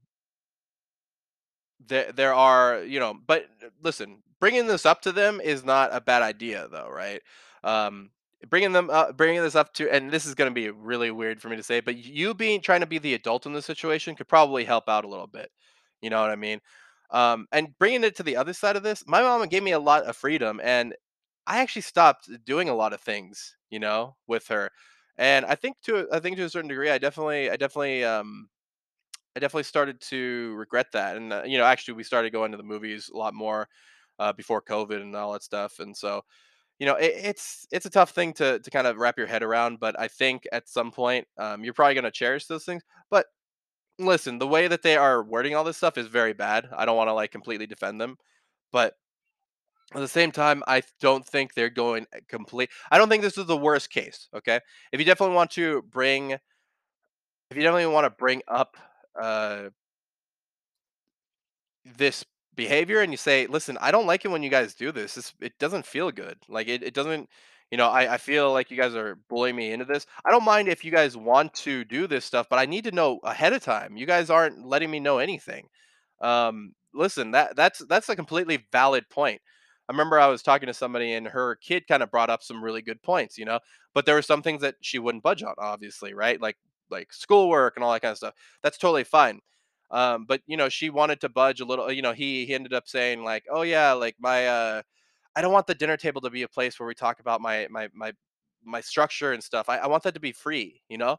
There 1.88 2.12
there 2.12 2.34
are, 2.34 2.84
you 2.84 3.00
know, 3.00 3.18
but 3.26 3.44
uh, 3.64 3.70
listen, 3.82 4.22
bringing 4.40 4.68
this 4.68 4.86
up 4.86 5.02
to 5.04 5.12
them 5.12 5.40
is 5.42 5.64
not 5.64 5.90
a 5.94 6.02
bad 6.02 6.22
idea 6.22 6.68
though, 6.70 6.90
right? 6.90 7.22
Um, 7.64 8.12
bringing 8.50 8.74
them 8.74 8.90
up, 8.90 9.16
bringing 9.18 9.42
this 9.42 9.56
up 9.56 9.74
to, 9.76 9.90
and 9.94 10.12
this 10.12 10.26
is 10.26 10.36
going 10.36 10.50
to 10.52 10.54
be 10.54 10.70
really 10.70 11.12
weird 11.12 11.42
for 11.42 11.50
me 11.50 11.56
to 11.56 11.64
say, 11.64 11.80
but 11.80 11.98
you 11.98 12.34
being 12.34 12.62
trying 12.62 12.82
to 12.82 12.86
be 12.86 12.98
the 13.00 13.14
adult 13.14 13.46
in 13.46 13.54
the 13.54 13.62
situation 13.62 14.16
could 14.16 14.28
probably 14.28 14.66
help 14.66 14.90
out 14.90 15.06
a 15.06 15.08
little 15.08 15.28
bit. 15.28 15.50
You 16.02 16.10
know 16.10 16.22
what 16.22 16.32
I 16.32 16.36
mean? 16.36 16.60
Um, 17.12 17.48
and 17.52 17.78
bringing 17.80 18.04
it 18.04 18.16
to 18.18 18.24
the 18.24 18.36
other 18.38 18.54
side 18.54 18.76
of 18.76 18.84
this, 18.84 19.04
my 19.08 19.22
mama 19.22 19.48
gave 19.48 19.64
me 19.64 19.72
a 19.72 19.80
lot 19.80 20.04
of 20.04 20.16
freedom, 20.18 20.60
and 20.64 20.96
I 21.48 21.60
actually 21.60 21.84
stopped 21.84 22.30
doing 22.46 22.70
a 22.70 22.76
lot 22.76 22.94
of 22.94 23.02
things, 23.02 23.56
you 23.70 23.80
know, 23.80 24.16
with 24.28 24.48
her. 24.50 24.70
And 25.20 25.46
I 25.46 25.56
think 25.56 25.78
to 25.84 26.08
I 26.14 26.22
think 26.22 26.38
to 26.38 26.46
a 26.46 26.50
certain 26.52 26.70
degree, 26.70 26.92
I 26.92 27.00
definitely 27.00 27.52
I 27.52 27.58
definitely 27.58 28.06
um 28.06 28.50
I 29.36 29.40
definitely 29.40 29.64
started 29.64 30.02
to 30.02 30.56
regret 30.58 30.88
that. 30.94 31.18
And 31.18 31.34
uh, 31.34 31.44
you 31.46 31.58
know, 31.58 31.66
actually, 31.66 31.96
we 31.96 32.04
started 32.04 32.32
going 32.34 32.52
to 32.52 32.58
the 32.58 32.64
movies 32.64 33.10
a 33.14 33.18
lot 33.18 33.34
more 33.34 33.68
uh, 34.20 34.34
before 34.34 34.62
COVID 34.62 35.02
and 35.02 35.16
all 35.16 35.34
that 35.34 35.44
stuff. 35.44 35.80
And 35.80 35.96
so, 35.96 36.24
you 36.80 36.88
know, 36.88 36.96
it, 36.96 37.14
it's 37.16 37.68
it's 37.72 37.86
a 37.88 37.90
tough 37.92 38.12
thing 38.12 38.34
to 38.36 38.60
to 38.60 38.72
kind 38.72 38.88
of 38.88 38.98
wrap 38.98 39.18
your 39.18 39.28
head 39.28 39.44
around. 39.44 39.80
But 39.80 40.00
I 40.00 40.08
think 40.10 40.48
at 40.54 40.70
some 40.70 40.92
point, 40.92 41.28
um, 41.40 41.64
you're 41.64 41.74
probably 41.76 41.96
going 41.96 42.06
to 42.06 42.12
cherish 42.12 42.48
those 42.48 42.66
things. 42.66 42.84
But 43.12 43.28
listen, 44.00 44.40
the 44.40 44.48
way 44.48 44.68
that 44.68 44.82
they 44.84 44.96
are 44.98 45.24
wording 45.24 45.56
all 45.56 45.64
this 45.64 45.78
stuff 45.78 45.98
is 45.98 46.08
very 46.08 46.34
bad. 46.34 46.70
I 46.76 46.86
don't 46.86 46.98
want 46.98 47.10
to 47.10 47.14
like 47.14 47.32
completely 47.32 47.68
defend 47.68 48.00
them, 48.02 48.18
but 48.72 48.96
at 49.93 49.99
the 50.02 50.08
same 50.08 50.32
time, 50.32 50.63
I 50.67 50.84
don't 50.99 51.25
think 51.25 51.54
they're 51.54 51.69
going 51.69 52.06
uh, 52.15 52.19
complete. 52.28 52.69
I 52.91 52.97
don't 52.97 53.10
think 53.10 53.23
this 53.23 53.38
is 53.38 53.45
the 53.45 53.58
worst 53.58 53.89
case. 53.89 54.28
Okay, 54.36 54.60
if 54.91 54.99
you 54.99 55.06
definitely 55.06 55.36
want 55.36 55.52
to 55.52 55.82
bring, 55.89 56.32
if 56.32 56.41
you 57.56 57.62
definitely 57.62 57.88
want 57.88 58.06
to 58.06 58.12
bring 58.12 58.41
up 58.47 58.78
uh, 59.19 59.69
this 61.97 62.23
behavior 62.56 63.02
and 63.02 63.12
you 63.12 63.17
say, 63.17 63.47
"Listen, 63.47 63.78
I 63.82 63.91
don't 63.91 64.06
like 64.06 64.25
it 64.25 64.30
when 64.30 64.43
you 64.43 64.49
guys 64.49 64.75
do 64.75 64.91
this. 64.91 65.15
This 65.15 65.34
it 65.41 65.58
doesn't 65.60 65.86
feel 65.86 66.12
good. 66.12 66.38
Like 66.47 66.67
it, 66.67 66.84
it 66.84 66.93
doesn't, 66.93 67.30
you 67.71 67.78
know, 67.78 67.89
I, 67.89 68.15
I 68.15 68.17
feel 68.17 68.52
like 68.54 68.69
you 68.69 68.78
guys 68.78 68.95
are 68.95 69.17
bullying 69.30 69.56
me 69.56 69.71
into 69.71 69.86
this. 69.86 70.06
I 70.25 70.32
don't 70.32 70.45
mind 70.45 70.67
if 70.67 70.86
you 70.86 70.91
guys 70.91 71.17
want 71.17 71.54
to 71.56 71.84
do 71.84 72.06
this 72.08 72.25
stuff, 72.25 72.47
but 72.49 72.60
I 72.60 72.65
need 72.65 72.84
to 72.84 72.91
know 72.91 73.19
ahead 73.23 73.54
of 73.54 73.63
time. 73.63 73.97
You 73.97 74.06
guys 74.06 74.30
aren't 74.30 74.65
letting 74.65 74.91
me 74.91 74.99
know 74.99 75.17
anything. 75.19 75.67
Um, 76.21 76.73
listen, 76.93 77.32
that 77.32 77.56
that's 77.56 77.80
that's 77.88 78.10
a 78.10 78.15
completely 78.15 78.67
valid 78.71 79.10
point. 79.10 79.41
I 79.89 79.93
remember 79.93 80.19
I 80.19 80.28
was 80.28 80.43
talking 80.43 80.67
to 80.67 80.73
somebody 80.75 81.13
and 81.13 81.28
her 81.28 81.56
kid 81.58 81.88
kind 81.88 82.04
of 82.04 82.12
brought 82.12 82.30
up 82.30 82.43
some 82.43 82.63
really 82.63 82.84
good 82.84 83.02
points, 83.04 83.38
you 83.39 83.45
know, 83.45 83.60
but 83.95 84.06
there 84.06 84.15
were 84.15 84.21
some 84.23 84.43
things 84.43 84.62
that 84.62 84.75
she 84.82 84.99
wouldn't 84.99 85.23
budge 85.23 85.43
on, 85.43 85.56
obviously, 85.60 86.13
right? 86.13 86.41
Like 86.41 86.58
like 86.91 87.13
schoolwork 87.13 87.75
and 87.78 87.84
all 87.86 87.93
that 87.93 88.02
kind 88.02 88.12
of 88.13 88.17
stuff. 88.17 88.36
That's 88.63 88.78
totally 88.80 89.04
fine 89.06 89.41
um, 89.91 90.25
but 90.28 90.41
you 90.47 90.58
know, 90.58 90.69
she 90.69 90.89
wanted 90.91 91.19
to 91.21 91.30
budge 91.30 91.62
a 91.62 91.65
little. 91.65 91.91
You 91.91 92.02
know, 92.04 92.13
he 92.13 92.45
he 92.45 92.54
ended 92.54 92.73
up 92.73 92.88
saying 92.88 93.23
like, 93.23 93.45
"Oh 93.52 93.63
yeah, 93.63 93.93
like 93.93 94.15
my 94.19 94.47
uh, 94.47 94.82
I 95.36 95.41
don't 95.41 95.54
want 95.54 95.67
the 95.67 95.75
dinner 95.75 95.97
table 95.97 96.21
to 96.21 96.30
be 96.32 96.43
a 96.43 96.47
place 96.49 96.80
where 96.80 96.88
we 96.88 96.95
talk 96.95 97.19
about 97.21 97.41
my 97.41 97.67
my 97.71 97.89
my 97.93 98.13
my 98.65 98.82
structure 98.82 99.34
and 99.34 99.43
stuff. 99.43 99.69
I, 99.69 99.78
I 99.80 99.88
want 99.88 100.04
that 100.04 100.15
to 100.15 100.19
be 100.19 100.32
free. 100.34 100.82
You 100.89 100.97
know, 100.99 101.17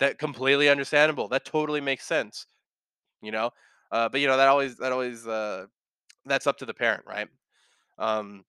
that 0.00 0.18
completely 0.18 0.68
understandable. 0.68 1.28
That 1.28 1.44
totally 1.46 1.80
makes 1.80 2.06
sense. 2.06 2.46
You 3.22 3.32
know, 3.32 3.50
uh, 3.92 4.08
but 4.10 4.20
you 4.20 4.28
know 4.28 4.36
that 4.38 4.48
always 4.48 4.76
that 4.78 4.92
always 4.92 5.26
uh, 5.26 5.66
that's 6.26 6.46
up 6.48 6.58
to 6.58 6.66
the 6.66 6.74
parent, 6.74 7.04
right? 7.06 7.28
Um, 8.00 8.44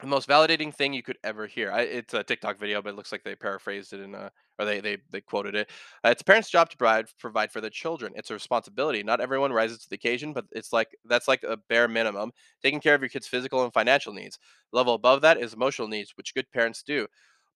the 0.00 0.06
most 0.08 0.28
validating 0.28 0.74
thing 0.74 0.92
you 0.92 1.02
could 1.02 1.18
ever 1.22 1.46
hear. 1.46 1.70
I, 1.70 1.82
it's 1.82 2.14
a 2.14 2.24
TikTok 2.24 2.58
video, 2.58 2.82
but 2.82 2.90
it 2.90 2.96
looks 2.96 3.12
like 3.12 3.22
they 3.22 3.36
paraphrased 3.36 3.92
it 3.92 4.00
in 4.00 4.14
a, 4.14 4.30
or 4.58 4.64
they 4.64 4.80
they 4.80 4.98
they 5.10 5.20
quoted 5.20 5.54
it. 5.54 5.70
Uh, 6.04 6.08
it's 6.08 6.20
a 6.20 6.24
parent's 6.24 6.50
job 6.50 6.68
to 6.70 6.76
provide 6.76 7.06
provide 7.20 7.52
for 7.52 7.60
their 7.60 7.70
children. 7.70 8.12
It's 8.16 8.30
a 8.30 8.34
responsibility. 8.34 9.02
Not 9.04 9.20
everyone 9.20 9.52
rises 9.52 9.78
to 9.78 9.88
the 9.88 9.94
occasion, 9.94 10.32
but 10.32 10.46
it's 10.50 10.72
like 10.72 10.88
that's 11.04 11.28
like 11.28 11.44
a 11.44 11.56
bare 11.68 11.86
minimum. 11.86 12.32
Taking 12.62 12.80
care 12.80 12.94
of 12.94 13.02
your 13.02 13.08
kids' 13.08 13.28
physical 13.28 13.62
and 13.62 13.72
financial 13.72 14.12
needs. 14.12 14.38
Level 14.72 14.94
above 14.94 15.22
that 15.22 15.38
is 15.38 15.54
emotional 15.54 15.88
needs, 15.88 16.12
which 16.16 16.34
good 16.34 16.50
parents 16.52 16.82
do. 16.82 17.06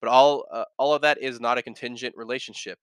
But 0.00 0.10
all 0.10 0.44
uh, 0.52 0.64
all 0.78 0.94
of 0.94 1.02
that 1.02 1.18
is 1.20 1.40
not 1.40 1.58
a 1.58 1.62
contingent 1.62 2.16
relationship. 2.16 2.78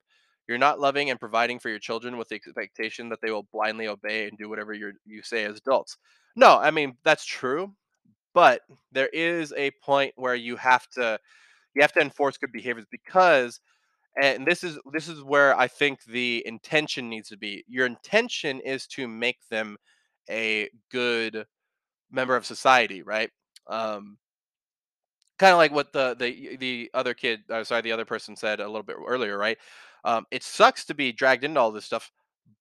You're 0.49 0.57
not 0.57 0.81
loving 0.81 1.09
and 1.09 1.19
providing 1.19 1.59
for 1.59 1.69
your 1.69 1.79
children 1.79 2.17
with 2.17 2.27
the 2.27 2.35
expectation 2.35 3.09
that 3.09 3.19
they 3.21 3.31
will 3.31 3.47
blindly 3.53 3.87
obey 3.87 4.27
and 4.27 4.37
do 4.37 4.49
whatever 4.49 4.73
you 4.73 4.91
you 5.05 5.23
say 5.23 5.45
as 5.45 5.57
adults. 5.57 5.97
No, 6.35 6.57
I 6.59 6.71
mean 6.71 6.97
that's 7.05 7.25
true 7.25 7.73
but 8.35 8.61
there 8.93 9.09
is 9.13 9.53
a 9.57 9.71
point 9.83 10.13
where 10.17 10.35
you 10.35 10.57
have 10.57 10.87
to 10.91 11.19
you 11.75 11.81
have 11.83 11.93
to 11.93 12.01
enforce 12.01 12.37
good 12.37 12.51
behaviors 12.53 12.87
because 12.91 13.61
and 14.21 14.45
this 14.47 14.63
is 14.63 14.79
this 14.93 15.07
is 15.09 15.23
where 15.23 15.57
I 15.57 15.67
think 15.67 16.03
the 16.05 16.43
intention 16.45 17.09
needs 17.09 17.29
to 17.29 17.37
be. 17.37 17.63
Your 17.67 17.85
intention 17.85 18.59
is 18.61 18.87
to 18.89 19.07
make 19.07 19.39
them 19.49 19.77
a 20.29 20.69
good 20.91 21.45
member 22.11 22.35
of 22.35 22.45
society, 22.45 23.01
right? 23.03 23.29
Um, 23.67 24.17
kind 25.37 25.51
of 25.51 25.57
like 25.57 25.71
what 25.71 25.91
the 25.93 26.15
the 26.17 26.55
the 26.57 26.89
other 26.93 27.13
kid, 27.13 27.41
uh, 27.49 27.63
sorry, 27.63 27.81
the 27.81 27.91
other 27.91 28.05
person 28.05 28.35
said 28.35 28.59
a 28.59 28.65
little 28.67 28.83
bit 28.83 28.97
earlier, 29.05 29.37
right? 29.37 29.57
Um, 30.03 30.25
it 30.31 30.43
sucks 30.43 30.85
to 30.85 30.93
be 30.93 31.11
dragged 31.11 31.43
into 31.43 31.59
all 31.59 31.71
this 31.71 31.85
stuff, 31.85 32.11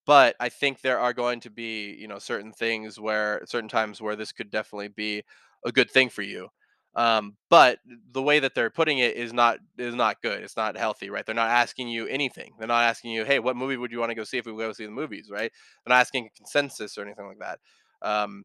but 0.06 0.36
I 0.40 0.48
think 0.48 0.80
there 0.80 1.00
are 1.00 1.12
going 1.14 1.40
to 1.40 1.50
be, 1.50 1.94
you 1.94 2.08
know, 2.08 2.18
certain 2.18 2.52
things 2.52 3.00
where 3.00 3.42
certain 3.46 3.68
times 3.68 4.00
where 4.02 4.16
this 4.16 4.32
could 4.32 4.50
definitely 4.50 4.88
be 4.88 5.24
a 5.64 5.72
good 5.72 5.90
thing 5.90 6.08
for 6.08 6.22
you. 6.22 6.48
Um, 6.96 7.36
but 7.50 7.78
the 8.12 8.22
way 8.22 8.38
that 8.38 8.54
they're 8.54 8.70
putting 8.70 8.98
it 8.98 9.16
is 9.16 9.32
not 9.32 9.58
is 9.78 9.94
not 9.94 10.22
good. 10.22 10.42
It's 10.42 10.56
not 10.56 10.76
healthy, 10.76 11.10
right? 11.10 11.26
They're 11.26 11.34
not 11.34 11.50
asking 11.50 11.88
you 11.88 12.06
anything. 12.06 12.54
They're 12.58 12.68
not 12.68 12.84
asking 12.84 13.10
you, 13.12 13.24
hey, 13.24 13.40
what 13.40 13.56
movie 13.56 13.76
would 13.76 13.90
you 13.90 13.98
want 13.98 14.10
to 14.10 14.14
go 14.14 14.24
see 14.24 14.38
if 14.38 14.46
we 14.46 14.52
go 14.56 14.72
see 14.72 14.84
the 14.84 14.92
movies, 14.92 15.28
right? 15.30 15.50
They're 15.84 15.94
not 15.94 16.00
asking 16.00 16.26
a 16.26 16.30
consensus 16.36 16.96
or 16.96 17.02
anything 17.02 17.26
like 17.26 17.40
that. 17.40 17.58
Um, 18.08 18.44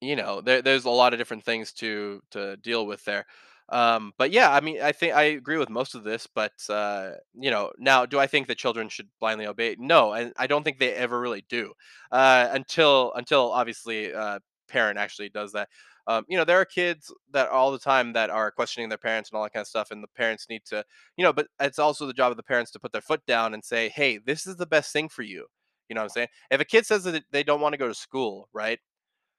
you 0.00 0.16
know, 0.16 0.40
there, 0.40 0.62
there's 0.62 0.84
a 0.84 0.90
lot 0.90 1.12
of 1.12 1.18
different 1.18 1.44
things 1.44 1.72
to 1.74 2.20
to 2.32 2.56
deal 2.58 2.86
with 2.86 3.04
there. 3.04 3.26
Um, 3.70 4.12
but 4.18 4.30
yeah, 4.30 4.52
I 4.52 4.60
mean, 4.60 4.82
I 4.82 4.92
think 4.92 5.14
I 5.14 5.22
agree 5.24 5.56
with 5.56 5.70
most 5.70 5.94
of 5.94 6.04
this. 6.04 6.26
But 6.26 6.52
uh, 6.68 7.12
you 7.34 7.50
know, 7.50 7.72
now, 7.78 8.06
do 8.06 8.18
I 8.18 8.26
think 8.26 8.48
that 8.48 8.58
children 8.58 8.88
should 8.88 9.08
blindly 9.20 9.46
obey? 9.46 9.76
No, 9.78 10.12
and 10.12 10.32
I 10.36 10.46
don't 10.46 10.64
think 10.64 10.78
they 10.78 10.92
ever 10.94 11.18
really 11.20 11.44
do 11.48 11.72
uh, 12.12 12.48
until 12.52 13.12
until 13.14 13.52
obviously 13.52 14.12
uh, 14.12 14.40
parent 14.74 14.98
actually 14.98 15.28
does 15.30 15.52
that. 15.52 15.68
Um, 16.06 16.24
you 16.28 16.36
know, 16.36 16.44
there 16.44 16.60
are 16.60 16.64
kids 16.66 17.12
that 17.32 17.48
all 17.48 17.72
the 17.72 17.78
time 17.78 18.12
that 18.14 18.30
are 18.30 18.50
questioning 18.50 18.88
their 18.90 18.98
parents 18.98 19.30
and 19.30 19.36
all 19.38 19.44
that 19.44 19.52
kind 19.54 19.62
of 19.62 19.68
stuff, 19.68 19.90
and 19.90 20.02
the 20.02 20.08
parents 20.16 20.46
need 20.50 20.62
to, 20.66 20.84
you 21.16 21.24
know, 21.24 21.32
but 21.32 21.46
it's 21.60 21.78
also 21.78 22.06
the 22.06 22.12
job 22.12 22.30
of 22.30 22.36
the 22.36 22.42
parents 22.42 22.70
to 22.72 22.80
put 22.80 22.92
their 22.92 23.00
foot 23.02 23.24
down 23.26 23.54
and 23.54 23.64
say, 23.64 23.88
"Hey, 23.88 24.18
this 24.18 24.46
is 24.46 24.56
the 24.56 24.66
best 24.66 24.92
thing 24.92 25.08
for 25.08 25.22
you." 25.22 25.46
You 25.88 25.94
know 25.94 26.00
what 26.02 26.06
I'm 26.06 26.10
saying? 26.10 26.28
If 26.50 26.60
a 26.60 26.64
kid 26.64 26.86
says 26.86 27.04
that 27.04 27.24
they 27.30 27.42
don't 27.44 27.60
want 27.60 27.72
to 27.74 27.78
go 27.78 27.88
to 27.88 27.94
school, 27.94 28.48
right? 28.52 28.80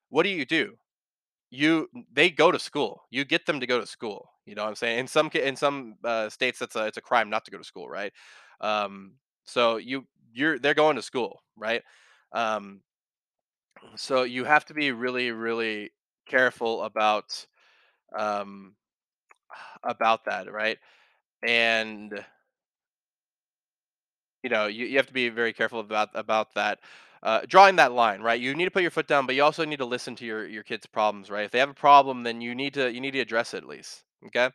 what 0.09 0.23
do 0.23 0.29
you 0.29 0.45
do? 0.45 0.75
You 1.51 1.89
they 2.11 2.29
go 2.29 2.51
to 2.51 2.59
school. 2.59 3.03
You 3.11 3.25
get 3.25 3.45
them 3.45 3.59
to 3.61 3.67
go 3.67 3.79
to 3.79 3.87
school. 3.87 4.29
You 4.45 4.55
know 4.55 4.63
what 4.63 4.69
I'm 4.69 4.75
saying? 4.75 4.99
In 4.99 5.07
some 5.07 5.29
in 5.33 5.55
some 5.55 5.95
uh, 6.03 6.29
states, 6.29 6.59
that's 6.59 6.75
a 6.75 6.85
it's 6.87 6.97
a 6.97 7.01
crime 7.01 7.29
not 7.29 7.45
to 7.45 7.51
go 7.51 7.57
to 7.57 7.63
school, 7.63 7.87
right? 7.89 8.11
Um, 8.61 9.15
so 9.45 9.77
you 9.77 10.05
you're 10.33 10.59
they're 10.59 10.73
going 10.73 10.97
to 10.97 11.01
school, 11.01 11.41
right? 11.57 11.83
Um, 12.33 12.81
so 13.95 14.23
you 14.23 14.43
have 14.45 14.65
to 14.65 14.73
be 14.73 14.91
really 14.91 15.31
really 15.31 15.91
careful 16.27 16.83
about 16.83 17.45
um, 18.17 18.75
about 19.83 20.25
that, 20.25 20.51
right? 20.51 20.77
And 21.47 22.23
you 24.43 24.49
know, 24.49 24.67
you, 24.67 24.85
you 24.85 24.97
have 24.97 25.07
to 25.07 25.13
be 25.13 25.29
very 25.29 25.53
careful 25.53 25.79
about 25.79 26.09
about 26.13 26.53
that. 26.55 26.79
Uh, 27.23 27.41
drawing 27.47 27.77
that 27.77 27.91
line, 27.91 28.21
right? 28.21 28.39
You 28.39 28.53
need 28.53 28.65
to 28.65 28.71
put 28.71 28.83
your 28.83 28.91
foot 28.91 29.07
down, 29.07 29.25
but 29.25 29.33
you 29.33 29.43
also 29.43 29.65
need 29.65 29.77
to 29.79 29.85
listen 29.85 30.15
to 30.17 30.25
your 30.25 30.47
your 30.47 30.63
kids' 30.63 30.85
problems, 30.85 31.29
right? 31.31 31.45
If 31.45 31.51
they 31.51 31.59
have 31.59 31.69
a 31.69 31.73
problem, 31.73 32.23
then 32.23 32.41
you 32.41 32.53
need 32.53 32.73
to 32.75 32.91
you 32.93 33.01
need 33.01 33.11
to 33.11 33.19
address 33.19 33.53
it 33.53 33.57
at 33.57 33.67
least. 33.67 34.03
Okay. 34.27 34.49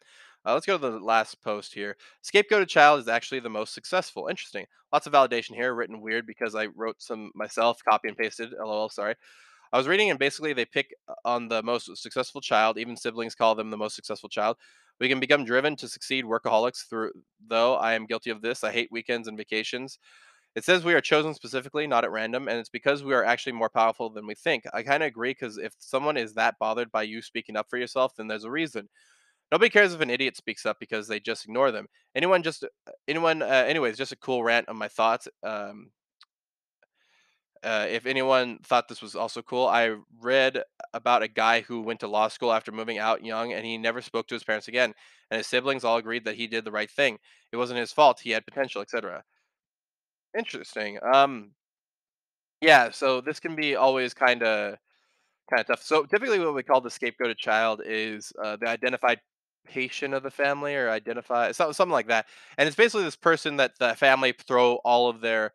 Uh, 0.47 0.55
let's 0.55 0.67
go 0.67 0.79
to 0.79 0.91
the 0.91 0.99
last 0.99 1.43
post 1.43 1.75
here. 1.75 1.97
Scapegoated 2.25 2.69
child 2.69 3.01
is 3.01 3.09
actually 3.09 3.41
the 3.41 3.51
most 3.51 3.75
successful. 3.75 4.29
Interesting. 4.29 4.67
Lots 4.93 5.07
of 5.07 5.13
validation 5.13 5.55
here, 5.55 5.75
written 5.75 6.01
weird 6.01 6.27
because 6.27 6.55
I 6.55 6.67
wrote 6.67 6.97
some 7.03 7.31
myself, 7.35 7.83
copy 7.89 8.09
and 8.09 8.17
pasted. 8.17 8.53
LOL. 8.53 8.89
Sorry. 8.89 9.15
I 9.73 9.79
was 9.79 9.89
reading, 9.89 10.11
and 10.11 10.19
basically 10.19 10.53
they 10.53 10.65
pick 10.65 10.95
on 11.25 11.49
the 11.49 11.63
most 11.63 11.97
successful 11.99 12.41
child. 12.41 12.79
Even 12.79 12.97
siblings 12.97 13.35
call 13.35 13.55
them 13.55 13.71
the 13.71 13.77
most 13.77 13.97
successful 13.97 14.29
child. 14.29 14.57
We 15.01 15.09
can 15.09 15.21
become 15.21 15.45
driven 15.45 15.77
to 15.77 15.89
succeed 15.89 16.25
workaholics 16.25 16.89
through, 16.89 17.13
though 17.47 17.77
I 17.77 17.95
am 17.95 18.07
guilty 18.07 18.31
of 18.31 18.43
this. 18.43 18.65
I 18.65 18.73
hate 18.73 18.91
weekends 18.93 19.29
and 19.29 19.37
vacations. 19.39 19.99
It 20.57 20.65
says 20.65 20.85
we 20.85 20.95
are 20.95 21.01
chosen 21.01 21.35
specifically, 21.35 21.87
not 21.87 22.05
at 22.05 22.13
random, 22.13 22.49
and 22.49 22.59
it's 22.59 22.69
because 22.69 23.05
we 23.05 23.15
are 23.15 23.25
actually 23.25 23.53
more 23.53 23.71
powerful 23.71 24.11
than 24.11 24.27
we 24.27 24.35
think. 24.35 24.65
I 24.75 24.83
kind 24.83 25.03
of 25.03 25.09
agree 25.09 25.31
because 25.33 25.59
if 25.59 25.75
someone 25.79 26.17
is 26.17 26.35
that 26.35 26.59
bothered 26.61 26.91
by 26.93 27.03
you 27.05 27.23
speaking 27.23 27.57
up 27.57 27.69
for 27.71 27.79
yourself, 27.79 28.15
then 28.17 28.29
there's 28.29 28.45
a 28.45 28.51
reason. 28.51 28.89
Nobody 29.53 29.69
cares 29.71 29.95
if 29.95 30.01
an 30.01 30.11
idiot 30.11 30.37
speaks 30.37 30.65
up 30.65 30.79
because 30.79 31.09
they 31.09 31.19
just 31.19 31.45
ignore 31.45 31.73
them. 31.73 31.87
Anyone 32.15 32.43
just, 32.43 32.65
uh, 32.65 32.93
anyone, 33.09 33.43
uh, 33.43 33.47
anyways, 33.47 33.97
just 33.97 34.13
a 34.13 34.17
cool 34.17 34.45
rant 34.45 34.69
on 34.69 34.77
my 34.77 34.89
thoughts. 34.89 35.27
Um, 35.43 35.91
uh, 37.63 37.87
if 37.91 38.07
anyone 38.07 38.59
thought 38.65 38.89
this 38.89 39.03
was 39.03 39.15
also 39.15 39.43
cool, 39.43 39.67
I 39.67 39.97
read 40.21 40.63
about 40.95 41.23
a 41.23 41.29
guy 41.29 41.61
who 41.61 41.83
went 41.83 42.01
to 42.01 42.09
law 42.09 42.29
school 42.29 42.53
after 42.53 42.73
moving 42.73 42.99
out 42.99 43.25
young 43.25 43.53
and 43.53 43.67
he 43.67 43.77
never 43.77 44.01
spoke 44.01 44.29
to 44.29 44.35
his 44.35 44.45
parents 44.45 44.69
again. 44.69 44.95
And 45.31 45.39
his 45.39 45.47
siblings 45.47 45.85
all 45.85 45.99
agreed 45.99 46.25
that 46.25 46.37
he 46.37 46.47
did 46.47 46.65
the 46.65 46.73
right 46.73 46.91
thing. 46.91 47.19
It 47.53 47.57
wasn't 47.57 47.81
his 47.81 47.93
fault. 47.93 48.21
He 48.21 48.31
had 48.31 48.47
potential, 48.47 48.81
etc. 48.81 49.25
Interesting. 50.37 50.99
Um, 51.13 51.51
yeah. 52.61 52.91
So 52.91 53.21
this 53.21 53.41
can 53.41 53.57
be 53.57 53.77
always 53.77 54.15
kind 54.15 54.43
of 54.43 54.77
kind 55.51 55.61
of 55.61 55.67
tough. 55.67 55.83
So 55.83 56.05
typically, 56.05 56.39
what 56.39 56.55
we 56.55 56.63
call 56.63 56.81
the 56.81 56.91
scapegoated 56.91 57.37
child 57.37 57.83
is 57.85 58.33
uh, 58.43 58.57
the 58.61 58.69
identified 58.69 59.21
patient 59.67 60.15
of 60.15 60.23
the 60.23 60.31
family, 60.31 60.75
or 60.75 60.91
identify 60.91 61.53
something 61.53 61.91
like 61.91 62.09
that. 62.09 62.27
And 62.59 62.67
it's 62.67 62.77
basically 62.77 63.05
this 63.05 63.17
person 63.17 63.57
that 63.57 63.79
the 63.79 63.95
family 63.95 64.35
throw 64.47 64.77
all 64.85 65.09
of 65.09 65.21
their 65.21 65.53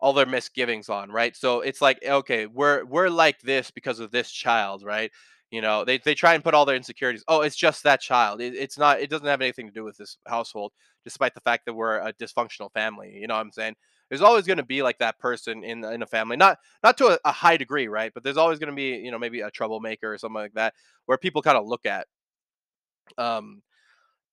all 0.00 0.12
their 0.12 0.26
misgivings 0.26 0.88
on, 0.88 1.10
right? 1.12 1.36
So 1.36 1.60
it's 1.60 1.80
like, 1.80 1.98
okay, 2.04 2.46
we're 2.46 2.84
we're 2.84 3.08
like 3.08 3.40
this 3.40 3.70
because 3.70 4.00
of 4.00 4.10
this 4.10 4.30
child, 4.30 4.82
right? 4.84 5.10
You 5.50 5.60
know, 5.60 5.84
they 5.84 5.98
they 5.98 6.14
try 6.14 6.34
and 6.34 6.42
put 6.42 6.54
all 6.54 6.64
their 6.64 6.76
insecurities. 6.76 7.24
Oh, 7.28 7.42
it's 7.42 7.56
just 7.56 7.84
that 7.84 8.00
child. 8.00 8.40
It, 8.40 8.54
it's 8.54 8.78
not. 8.78 9.00
It 9.00 9.10
doesn't 9.10 9.26
have 9.26 9.40
anything 9.42 9.66
to 9.68 9.72
do 9.72 9.84
with 9.84 9.96
this 9.96 10.18
household, 10.26 10.72
despite 11.04 11.34
the 11.34 11.40
fact 11.40 11.66
that 11.66 11.74
we're 11.74 11.98
a 11.98 12.12
dysfunctional 12.14 12.72
family. 12.72 13.16
You 13.20 13.26
know 13.28 13.34
what 13.34 13.42
I'm 13.42 13.52
saying? 13.52 13.74
There's 14.08 14.22
always 14.22 14.46
going 14.46 14.58
to 14.58 14.64
be 14.64 14.82
like 14.82 14.98
that 14.98 15.18
person 15.18 15.62
in 15.62 15.84
in 15.84 16.02
a 16.02 16.06
family, 16.06 16.36
not 16.36 16.58
not 16.82 16.98
to 16.98 17.08
a, 17.08 17.18
a 17.24 17.32
high 17.32 17.56
degree, 17.56 17.86
right? 17.88 18.12
But 18.14 18.24
there's 18.24 18.36
always 18.36 18.58
going 18.58 18.70
to 18.70 18.76
be, 18.76 18.96
you 18.96 19.10
know, 19.10 19.18
maybe 19.18 19.40
a 19.42 19.50
troublemaker 19.50 20.12
or 20.12 20.18
something 20.18 20.34
like 20.40 20.54
that, 20.54 20.74
where 21.06 21.18
people 21.18 21.42
kind 21.42 21.58
of 21.58 21.66
look 21.66 21.86
at. 21.86 22.06
Um, 23.18 23.62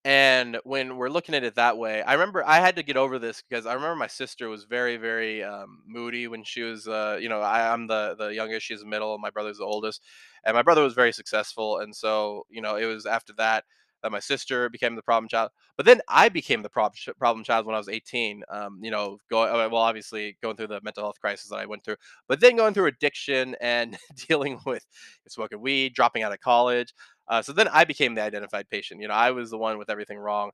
and 0.04 0.58
when 0.64 0.96
we're 0.96 1.10
looking 1.10 1.34
at 1.34 1.44
it 1.44 1.56
that 1.56 1.76
way, 1.76 2.02
I 2.02 2.14
remember 2.14 2.42
I 2.46 2.60
had 2.60 2.76
to 2.76 2.82
get 2.82 2.96
over 2.96 3.18
this 3.18 3.42
because 3.48 3.66
I 3.66 3.74
remember 3.74 3.96
my 3.96 4.06
sister 4.06 4.48
was 4.48 4.64
very, 4.64 4.96
very 4.96 5.44
um, 5.44 5.82
moody 5.86 6.26
when 6.26 6.42
she 6.42 6.62
was, 6.62 6.88
uh, 6.88 7.18
you 7.20 7.28
know, 7.28 7.40
I, 7.42 7.72
I'm 7.72 7.86
the 7.86 8.16
the 8.18 8.28
youngest, 8.34 8.66
she's 8.66 8.80
the 8.80 8.86
middle, 8.86 9.18
my 9.18 9.30
brother's 9.30 9.58
the 9.58 9.64
oldest, 9.64 10.02
and 10.44 10.54
my 10.54 10.62
brother 10.62 10.82
was 10.82 10.94
very 10.94 11.12
successful, 11.12 11.80
and 11.80 11.94
so 11.94 12.46
you 12.50 12.62
know, 12.62 12.76
it 12.76 12.86
was 12.86 13.04
after 13.06 13.34
that 13.34 13.64
that 14.02 14.10
my 14.12 14.18
sister 14.20 14.70
became 14.70 14.94
the 14.96 15.02
problem 15.02 15.28
child, 15.28 15.50
but 15.76 15.84
then 15.84 16.00
I 16.08 16.30
became 16.30 16.62
the 16.62 16.70
problem 16.70 16.94
problem 17.18 17.44
child 17.44 17.66
when 17.66 17.74
I 17.74 17.78
was 17.78 17.88
18. 17.90 18.42
Um, 18.48 18.80
you 18.82 18.90
know, 18.90 19.18
going 19.30 19.52
well, 19.52 19.76
obviously 19.76 20.38
going 20.42 20.56
through 20.56 20.68
the 20.68 20.80
mental 20.82 21.02
health 21.02 21.20
crisis 21.20 21.50
that 21.50 21.56
I 21.56 21.66
went 21.66 21.84
through, 21.84 21.96
but 22.26 22.40
then 22.40 22.56
going 22.56 22.72
through 22.72 22.86
addiction 22.86 23.56
and 23.60 23.98
dealing 24.28 24.58
with 24.64 24.86
smoking 25.28 25.60
weed, 25.60 25.92
dropping 25.94 26.22
out 26.22 26.32
of 26.32 26.40
college 26.40 26.94
uh, 27.30 27.42
so 27.42 27.52
then 27.54 27.68
I 27.68 27.84
became 27.86 28.14
the 28.16 28.22
identified 28.22 28.70
patient. 28.70 29.02
You 29.02 29.08
know, 29.08 29.14
I 29.14 29.32
was 29.32 29.50
the 29.50 29.58
one 29.58 29.78
with 29.78 29.90
everything 29.90 30.18
wrong. 30.18 30.52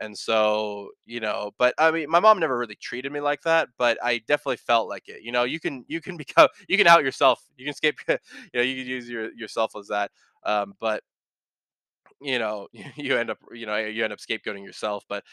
And 0.00 0.16
so, 0.16 0.90
you 1.06 1.20
know, 1.20 1.52
but 1.58 1.74
I 1.78 1.90
mean, 1.90 2.08
my 2.10 2.20
mom 2.20 2.38
never 2.38 2.56
really 2.56 2.76
treated 2.76 3.12
me 3.12 3.20
like 3.20 3.42
that, 3.42 3.68
but 3.78 3.98
I 4.04 4.18
definitely 4.28 4.58
felt 4.58 4.88
like 4.88 5.08
it. 5.08 5.22
You 5.22 5.32
know, 5.32 5.44
you 5.44 5.60
can 5.60 5.84
you 5.88 6.00
can 6.00 6.16
become 6.18 6.48
you 6.68 6.78
can 6.78 6.86
out 6.88 7.04
yourself. 7.04 7.42
You 7.56 7.66
can 7.66 7.72
escape. 7.72 7.98
You 8.08 8.60
know, 8.60 8.62
you 8.62 8.76
can 8.82 8.86
use 8.86 9.08
your 9.10 9.32
yourself 9.34 9.72
as 9.76 9.88
that. 9.88 10.12
Um, 10.44 10.74
but 10.80 11.02
you 12.20 12.38
know, 12.38 12.68
you 12.96 13.16
end 13.16 13.30
up 13.30 13.38
you 13.52 13.66
know 13.66 13.76
you 13.76 14.04
end 14.04 14.12
up 14.12 14.18
scapegoating 14.18 14.64
yourself. 14.64 15.04
But 15.08 15.24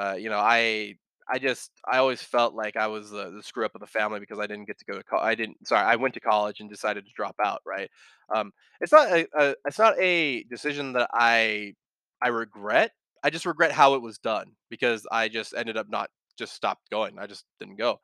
uh, 0.00 0.14
you 0.18 0.30
know, 0.30 0.38
I 0.38 0.96
I 1.30 1.38
just 1.38 1.70
I 1.90 1.98
always 1.98 2.22
felt 2.22 2.54
like 2.54 2.76
I 2.76 2.88
was 2.88 3.10
the, 3.10 3.30
the 3.30 3.42
screw 3.42 3.64
up 3.64 3.74
of 3.74 3.80
the 3.80 3.86
family 3.86 4.20
because 4.20 4.38
I 4.38 4.46
didn't 4.46 4.66
get 4.66 4.78
to 4.78 4.84
go 4.84 4.98
to 4.98 5.04
college. 5.04 5.26
I 5.26 5.34
didn't. 5.34 5.66
Sorry, 5.66 5.84
I 5.84 5.96
went 5.96 6.14
to 6.14 6.20
college 6.20 6.60
and 6.60 6.68
decided 6.68 7.04
to 7.06 7.12
drop 7.14 7.36
out. 7.44 7.60
Right. 7.66 7.90
Um, 8.34 8.52
it's 8.80 8.92
not 8.92 9.08
a, 9.08 9.26
a 9.38 9.54
it's 9.66 9.78
not 9.78 9.98
a 9.98 10.42
decision 10.44 10.92
that 10.94 11.08
I 11.12 11.74
I 12.22 12.28
regret. 12.28 12.92
I 13.22 13.30
just 13.30 13.46
regret 13.46 13.72
how 13.72 13.94
it 13.94 14.02
was 14.02 14.18
done 14.18 14.52
because 14.70 15.06
I 15.12 15.28
just 15.28 15.54
ended 15.54 15.76
up 15.76 15.88
not 15.88 16.10
just 16.36 16.54
stopped 16.54 16.90
going. 16.90 17.18
I 17.18 17.26
just 17.26 17.44
didn't 17.60 17.76
go 17.76 18.00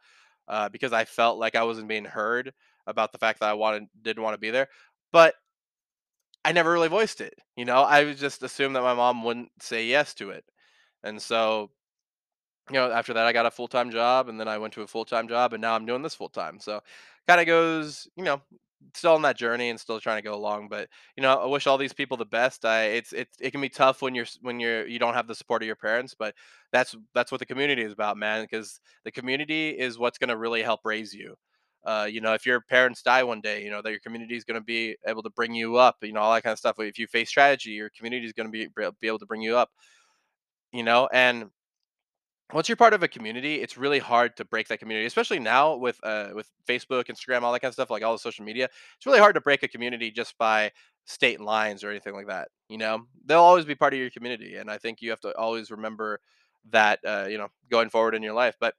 uh, 0.49 0.69
because 0.69 0.93
I 0.93 1.05
felt 1.05 1.39
like 1.39 1.57
I 1.57 1.65
wasn't 1.65 1.89
being 1.89 2.05
heard 2.05 2.53
about 2.87 3.13
the 3.13 3.19
fact 3.19 3.41
that 3.41 3.51
I 3.51 3.55
wanted 3.55 3.85
didn't 4.03 4.23
want 4.23 4.35
to 4.35 4.41
be 4.41 4.51
there. 4.51 4.69
But 5.13 5.35
I 6.45 6.53
never 6.53 6.73
really 6.73 6.89
voiced 6.89 7.21
it. 7.21 7.35
You 7.57 7.65
know, 7.65 7.83
I 7.83 8.13
just 8.15 8.43
assumed 8.43 8.77
that 8.77 8.83
my 8.83 8.95
mom 8.95 9.25
wouldn't 9.25 9.51
say 9.61 9.87
yes 9.87 10.15
to 10.15 10.31
it, 10.31 10.45
and 11.03 11.21
so 11.21 11.71
you 12.71 12.75
know, 12.75 12.91
after 12.91 13.15
that, 13.15 13.27
I 13.27 13.33
got 13.33 13.47
a 13.47 13.51
full 13.51 13.69
time 13.69 13.91
job, 13.91 14.29
and 14.29 14.39
then 14.41 14.49
I 14.49 14.59
went 14.59 14.75
to 14.75 14.83
a 14.83 14.87
full 14.87 15.05
time 15.05 15.29
job, 15.29 15.53
and 15.53 15.61
now 15.61 15.75
I'm 15.75 15.87
doing 15.87 16.03
this 16.03 16.15
full 16.15 16.29
time. 16.29 16.59
So, 16.61 16.81
kind 17.29 17.41
of 17.41 17.47
goes, 17.47 18.09
you 18.17 18.25
know, 18.25 18.41
still 18.95 19.15
on 19.15 19.23
that 19.23 19.37
journey 19.37 19.71
and 19.71 19.79
still 19.81 20.01
trying 20.01 20.19
to 20.19 20.29
go 20.29 20.35
along. 20.35 20.69
But 20.69 20.89
you 21.17 21.23
know, 21.23 21.35
I 21.35 21.47
wish 21.47 21.67
all 21.67 21.79
these 21.79 21.93
people 21.93 22.17
the 22.17 22.25
best. 22.27 22.65
I 22.65 22.85
it's 22.87 23.13
it's 23.13 23.37
it 23.41 23.51
can 23.53 23.61
be 23.61 23.69
tough 23.69 24.03
when 24.03 24.15
you're 24.15 24.27
when 24.43 24.61
you're 24.61 24.87
you 24.87 24.99
don't 24.99 25.15
have 25.15 25.29
the 25.29 25.35
support 25.35 25.63
of 25.63 25.67
your 25.67 25.77
parents, 25.77 26.15
but 26.19 26.35
that's 26.73 26.97
that's 27.15 27.31
what 27.33 27.39
the 27.41 27.47
community 27.47 27.83
is 27.83 27.93
about, 27.93 28.17
man. 28.17 28.45
Because 28.45 28.81
the 29.05 29.13
community 29.13 29.71
is 29.71 29.99
what's 29.99 30.19
going 30.19 30.31
to 30.31 30.37
really 30.37 30.63
help 30.63 30.81
raise 30.85 31.15
you. 31.15 31.37
Uh, 31.85 32.09
you 32.11 32.21
know, 32.21 32.35
if 32.35 32.45
your 32.45 32.61
parents 32.61 33.01
die 33.03 33.23
one 33.23 33.41
day, 33.41 33.63
you 33.63 33.71
know 33.71 33.81
that 33.81 33.91
your 33.91 34.01
community 34.01 34.37
is 34.37 34.45
going 34.45 34.61
to 34.61 34.65
be 34.65 34.97
able 35.07 35.23
to 35.23 35.31
bring 35.31 35.55
you 35.55 35.77
up. 35.77 35.97
You 36.03 36.13
know, 36.13 36.21
all 36.21 36.35
that 36.35 36.43
kind 36.43 36.53
of 36.53 36.59
stuff. 36.59 36.77
If 36.81 36.99
you 36.99 37.07
face 37.07 37.29
strategy, 37.29 37.71
your 37.71 37.91
community 37.91 38.27
is 38.27 38.33
going 38.33 38.47
to 38.49 38.51
be 38.53 38.67
be 39.01 39.07
able 39.07 39.21
to 39.21 39.27
bring 39.27 39.43
you 39.43 39.57
up. 39.57 39.71
You 40.73 40.83
know, 40.83 41.09
and 41.13 41.51
once 42.53 42.69
you're 42.69 42.77
part 42.77 42.95
of 42.95 43.03
a 43.03 43.09
community, 43.09 43.57
it's 43.57 43.77
really 43.77 43.99
hard 43.99 44.37
to 44.37 44.45
break 44.45 44.69
that 44.69 44.79
community, 44.79 45.07
especially 45.07 45.39
now 45.41 45.75
with 45.77 45.99
uh, 46.05 46.29
with 46.35 46.49
Facebook, 46.69 47.07
Instagram, 47.07 47.43
all 47.43 47.53
that 47.53 47.61
kind 47.61 47.71
of 47.71 47.75
stuff, 47.75 47.91
like 47.91 48.05
all 48.05 48.13
the 48.13 48.19
social 48.19 48.45
media. 48.45 48.69
It's 48.97 49.07
really 49.07 49.19
hard 49.19 49.35
to 49.35 49.41
break 49.41 49.63
a 49.63 49.69
community 49.69 50.11
just 50.11 50.39
by 50.39 50.71
state 51.07 51.41
lines 51.41 51.83
or 51.83 51.91
anything 51.91 52.15
like 52.15 52.29
that. 52.29 52.49
You 52.69 52.79
know, 52.79 53.07
they'll 53.25 53.41
always 53.41 53.65
be 53.65 53.75
part 53.75 53.95
of 53.95 53.99
your 54.01 54.11
community, 54.11 54.57
and 54.57 54.71
I 54.71 54.79
think 54.79 55.03
you 55.03 55.11
have 55.11 55.21
to 55.21 55.37
always 55.37 55.71
remember 55.71 56.21
that. 56.71 57.01
Uh, 57.05 57.27
you 57.29 57.39
know, 57.39 57.49
going 57.71 57.91
forward 57.91 58.15
in 58.15 58.23
your 58.23 58.35
life. 58.35 58.55
But 58.61 58.75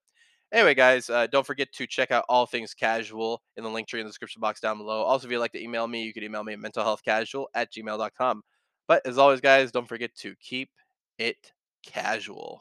anyway, 0.53 0.73
guys, 0.73 1.09
uh, 1.09 1.27
don't 1.27 1.45
forget 1.45 1.71
to 1.73 1.87
check 1.87 2.11
out 2.11 2.25
all 2.29 2.45
things 2.45 2.73
casual 2.73 3.41
in 3.57 3.63
the 3.63 3.69
link 3.69 3.87
tree 3.87 3.99
in 3.99 4.05
the 4.05 4.09
description 4.09 4.39
box 4.39 4.61
down 4.61 4.77
below. 4.77 5.01
Also, 5.01 5.27
if 5.27 5.31
you'd 5.31 5.39
like 5.39 5.51
to 5.53 5.63
email 5.63 5.87
me, 5.87 6.03
you 6.03 6.13
can 6.13 6.23
email 6.23 6.43
me 6.43 6.53
at 6.53 6.59
mentalhealthcasual 6.59 7.47
at 7.53 7.71
gmail.com. 7.73 8.43
But 8.87 9.05
as 9.05 9.17
always, 9.17 9.41
guys, 9.41 9.71
don't 9.71 9.87
forget 9.87 10.15
to 10.17 10.35
keep 10.39 10.69
it 11.17 11.51
casual. 11.85 12.55